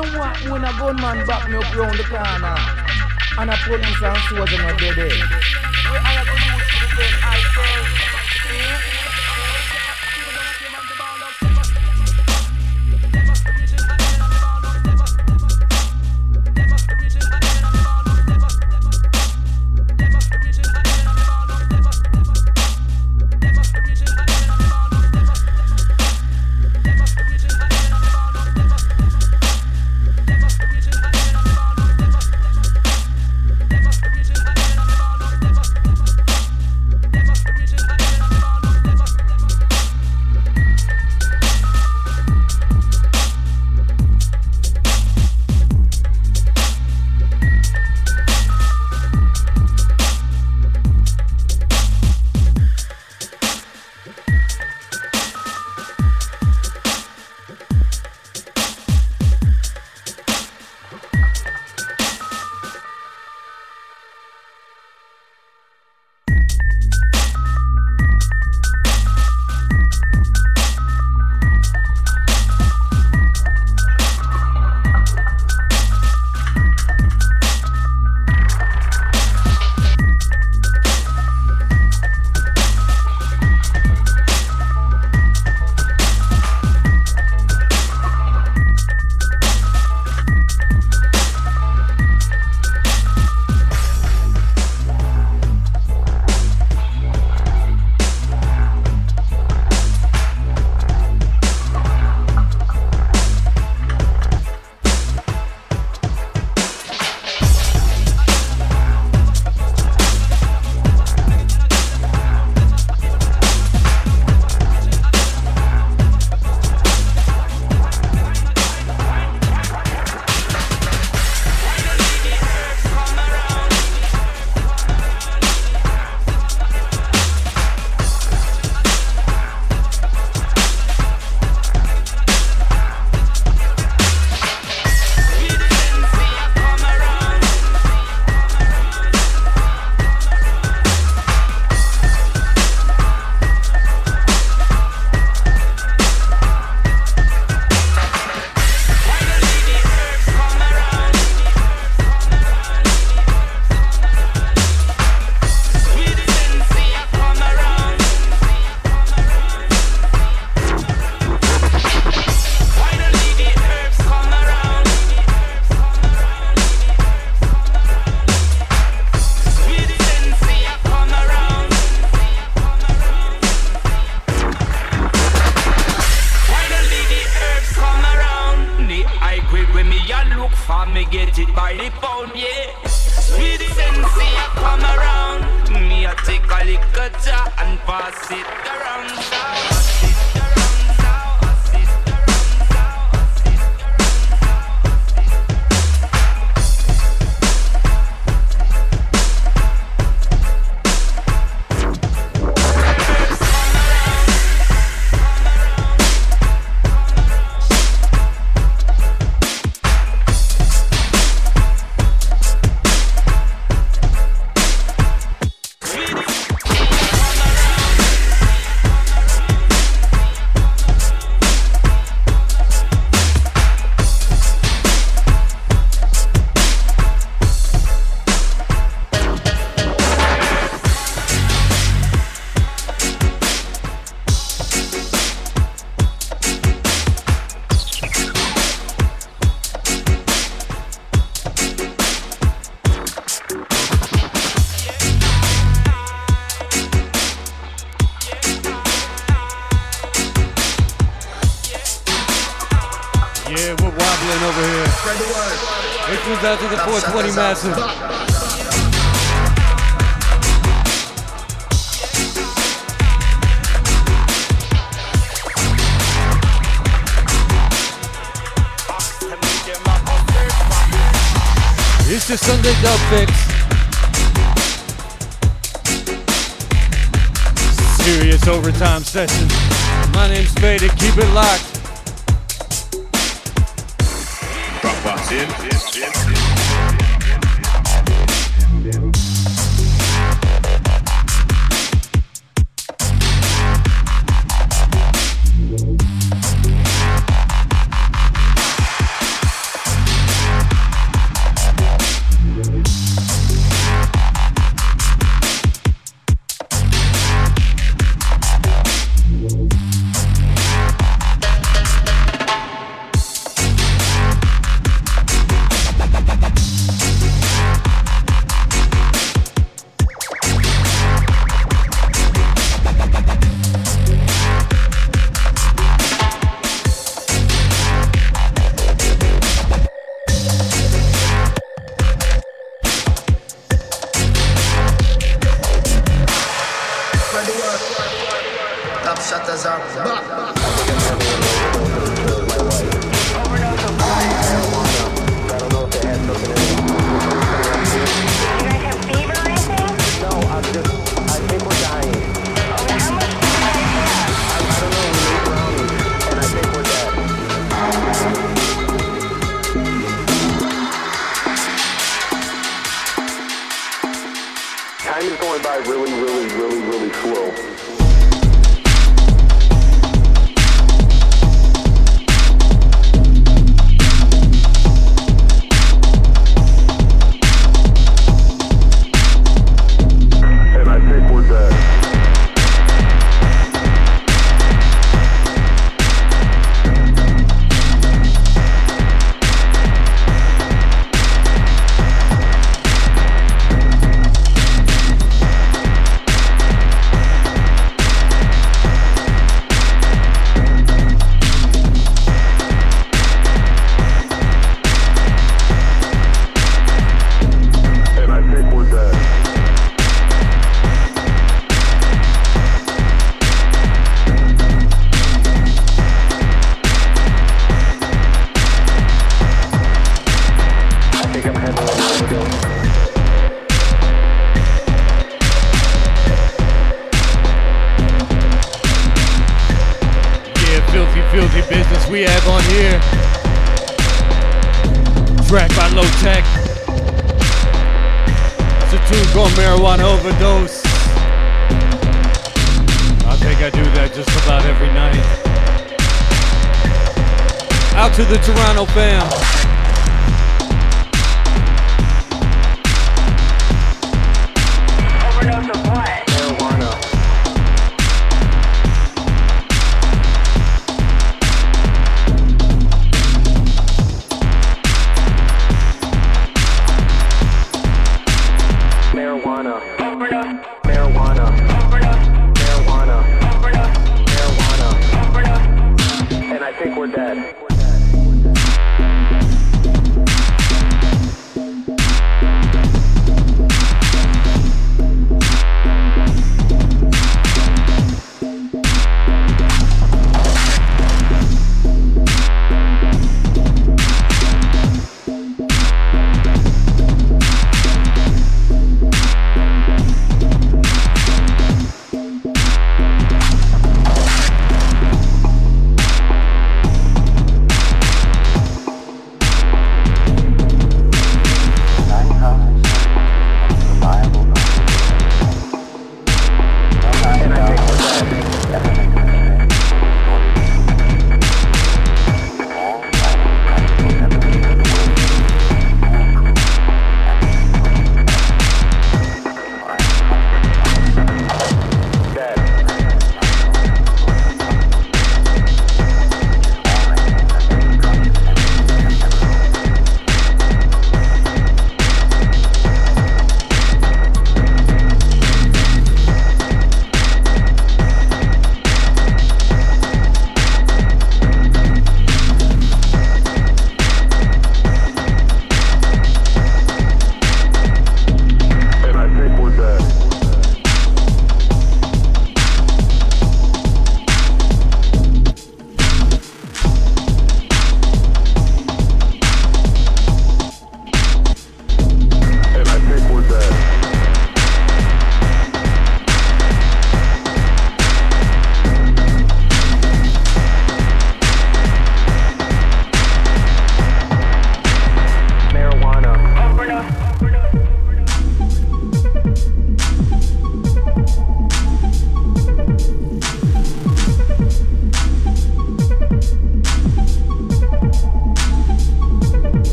Then 0.00 0.18
what 0.18 0.40
when 0.48 0.64
a 0.64 0.72
gunman 0.78 1.26
back 1.26 1.50
me 1.50 1.56
up 1.56 1.76
round 1.76 1.98
the 1.98 2.04
corner 2.04 2.56
and 3.38 3.50
a 3.50 3.56
police 3.64 4.02
and 4.02 4.18
soldier 4.30 4.62
not 4.62 4.78
dead 4.78 4.96
there? 4.96 5.08
Where 5.08 6.00
I 6.00 6.24
go 6.24 6.32
use 6.32 6.68
to 6.70 6.80
defend 6.80 7.20
myself? 7.20 8.99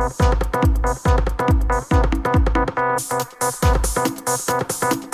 Thank 0.00 0.20
you. 5.04 5.09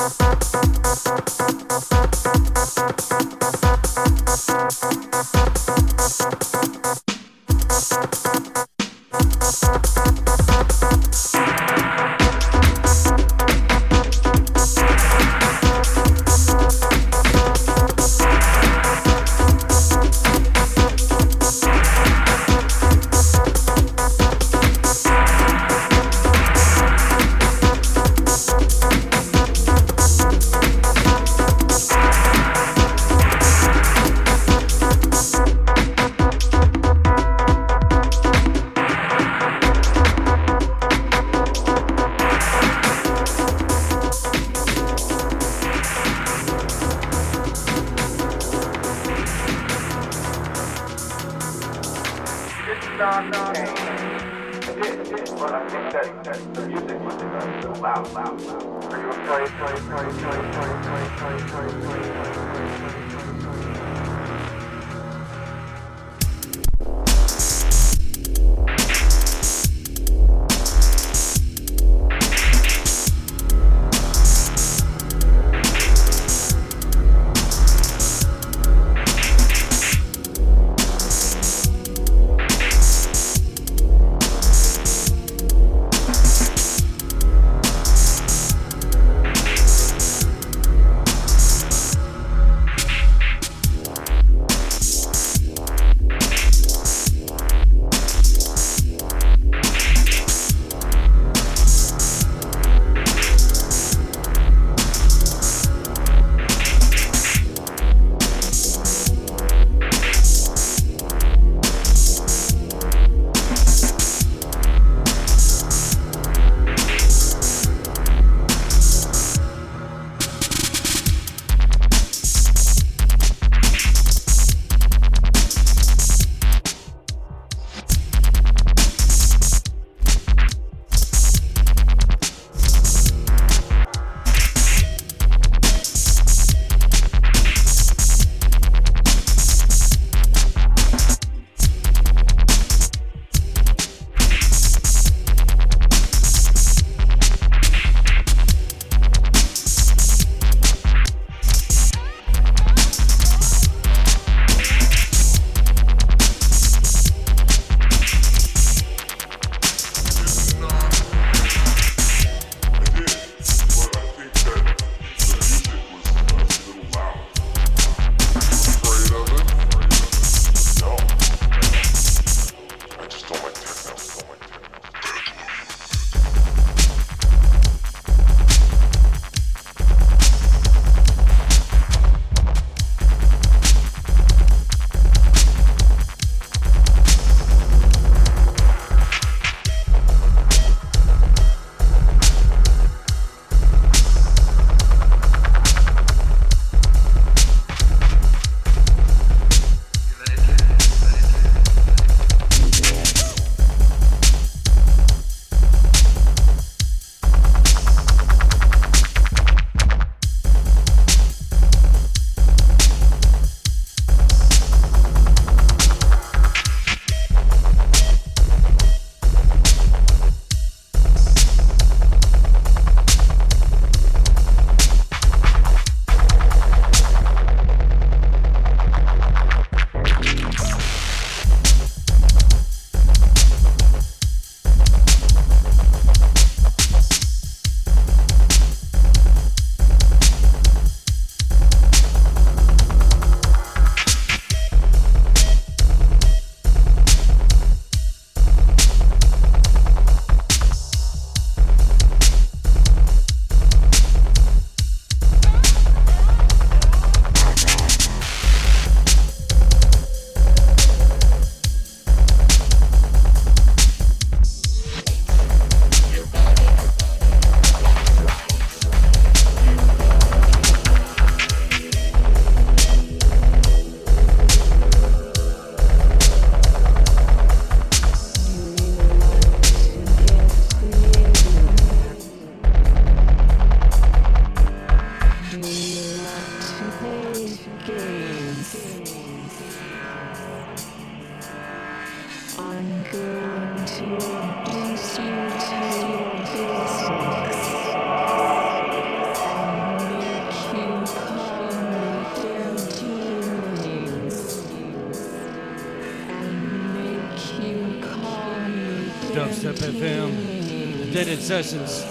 Sessions. 311.47 312.06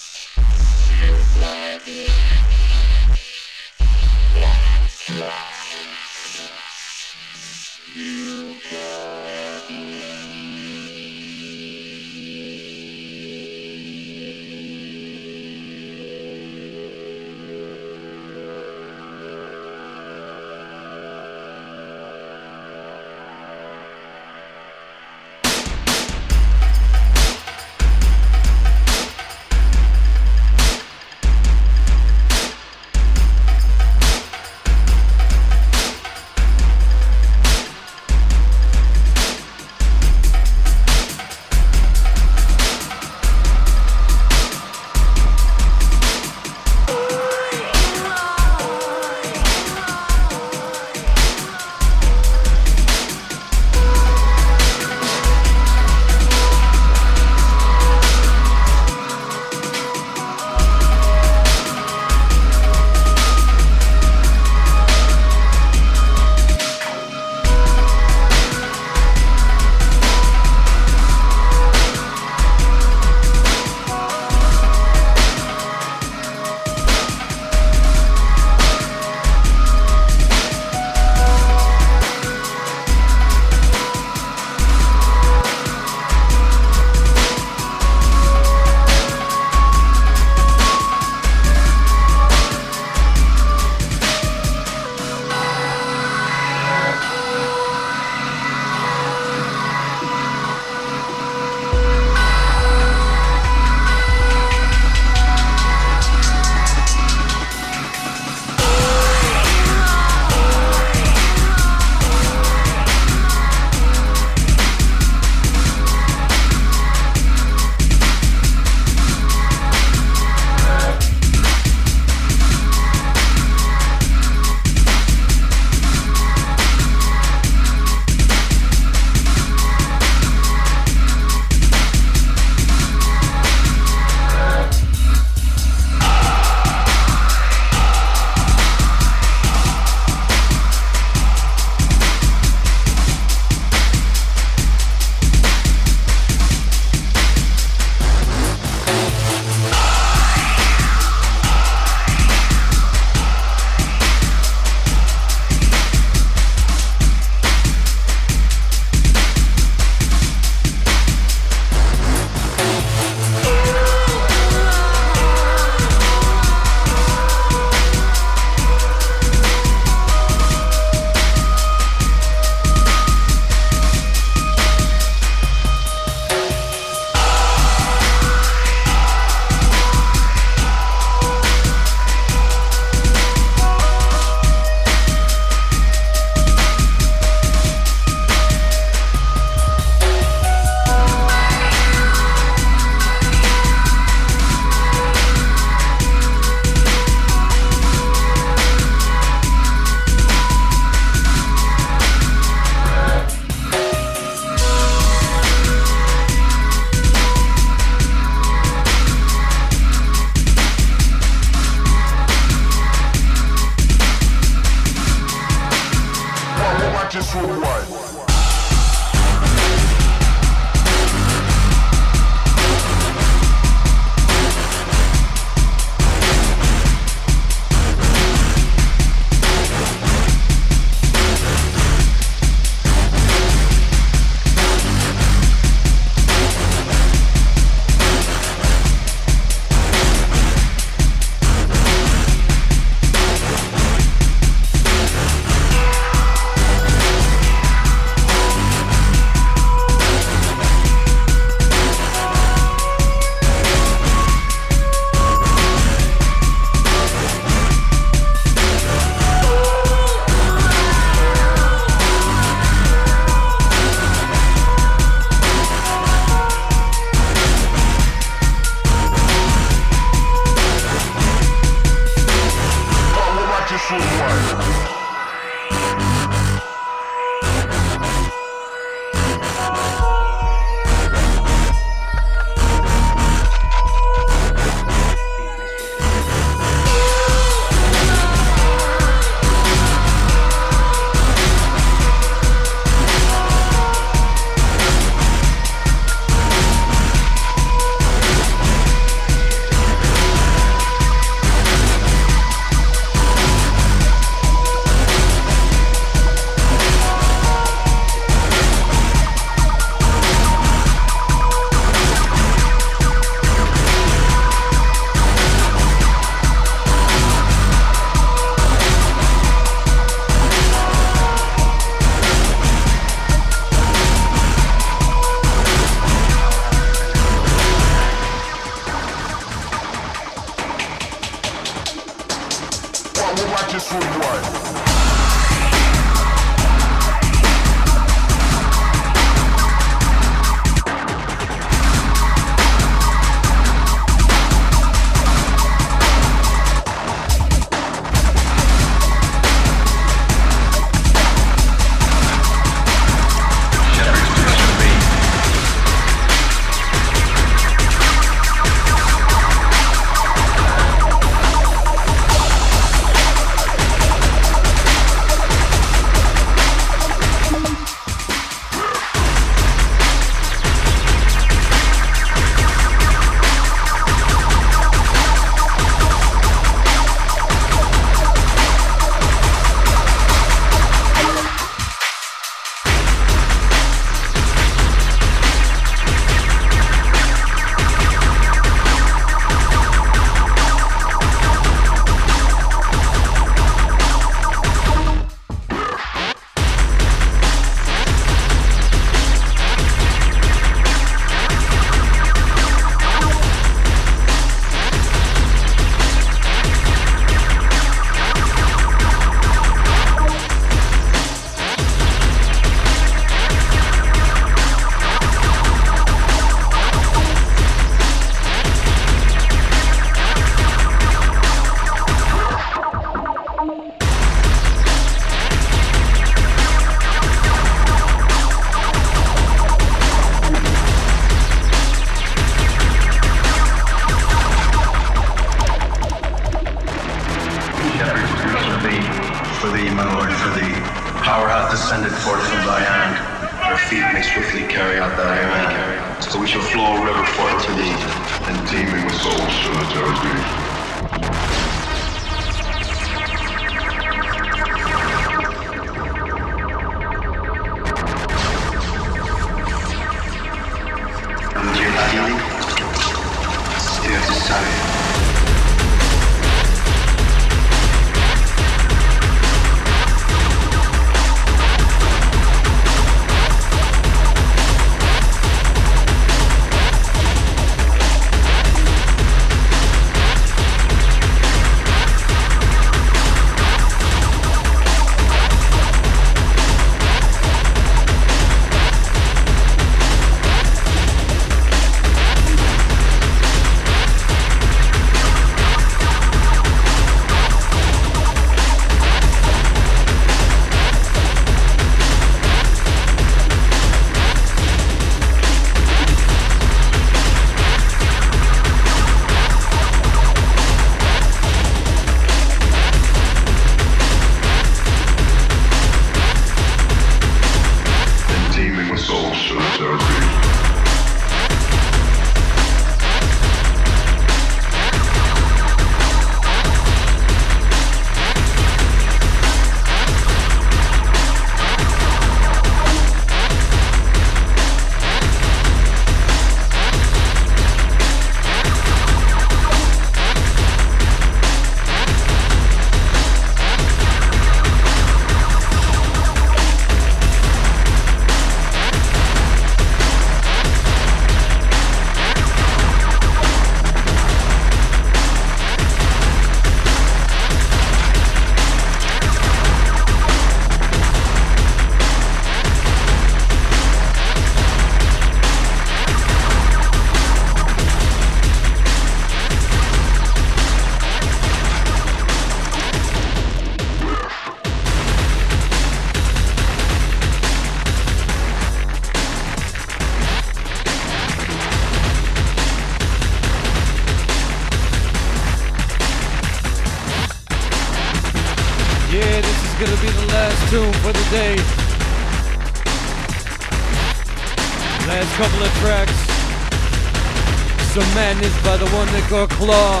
Tiger 599.34 599.54
Claw. 599.56 600.00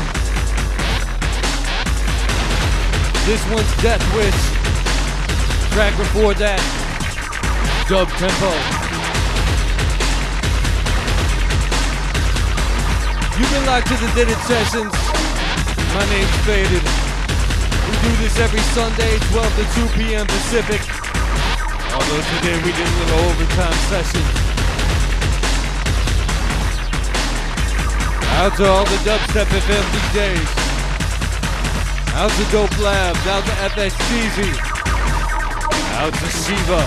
This 3.26 3.42
one's 3.50 3.74
Death 3.82 4.04
Wish. 4.14 4.40
Track 5.74 5.96
before 5.98 6.34
that, 6.34 6.62
Dub 7.88 8.06
Tempo. 8.14 8.52
You've 13.34 13.50
been 13.50 13.66
locked 13.66 13.88
to 13.88 13.98
the 13.98 14.06
Dinner 14.14 14.38
Sessions. 14.46 14.94
My 15.98 16.06
name's 16.14 16.36
Faded. 16.46 16.84
We 17.90 17.94
do 18.06 18.14
this 18.22 18.38
every 18.38 18.62
Sunday, 18.70 19.18
12 19.34 19.50
to 19.50 19.64
2 19.82 19.98
p.m. 19.98 20.26
Pacific. 20.28 20.80
Although 21.90 22.22
today 22.38 22.54
we 22.62 22.70
did 22.70 22.86
a 22.86 22.96
little 23.02 23.30
overtime 23.30 23.74
session. 23.90 24.53
Out 28.44 28.56
to 28.58 28.68
all 28.68 28.84
the 28.84 28.96
Dubstep 29.08 29.46
FM 29.46 29.84
DJs. 29.94 30.50
Out 32.12 32.30
to 32.30 32.44
Dope 32.52 32.78
Labs. 32.78 33.26
Out 33.26 33.42
to 33.42 33.52
FSTZ. 33.72 34.38
Out 35.96 36.12
to 36.12 36.26
Siva. 36.26 36.86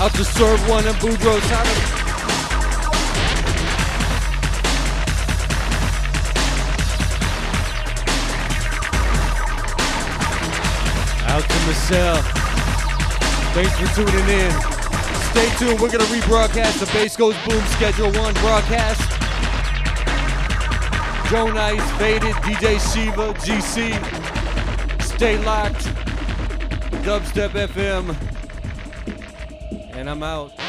Out 0.00 0.14
to 0.14 0.24
Serve 0.24 0.66
One 0.66 0.86
and 0.86 0.96
Boudreaux. 0.96 1.42
Out 1.52 1.66
to... 1.66 2.00
Out 11.28 11.44
to 11.50 11.58
Michelle. 11.66 12.22
Thanks 13.52 13.76
for 13.78 13.88
tuning 13.94 14.28
in. 14.30 14.69
Stay 15.30 15.48
tuned. 15.58 15.80
We're 15.80 15.90
going 15.90 16.04
to 16.04 16.12
rebroadcast 16.12 16.80
the 16.80 16.86
Bass 16.86 17.16
Goes 17.16 17.36
Boom 17.46 17.64
Schedule 17.66 18.10
1 18.12 18.34
broadcast. 18.34 19.00
Joe 21.30 21.52
Nice, 21.52 21.98
Faded, 21.98 22.34
DJ 22.42 22.80
Shiva, 22.92 23.32
GC. 23.34 25.02
Stay 25.02 25.38
locked. 25.44 25.84
Dubstep 27.04 27.50
FM. 27.50 28.16
And 29.94 30.10
I'm 30.10 30.22
out. 30.24 30.59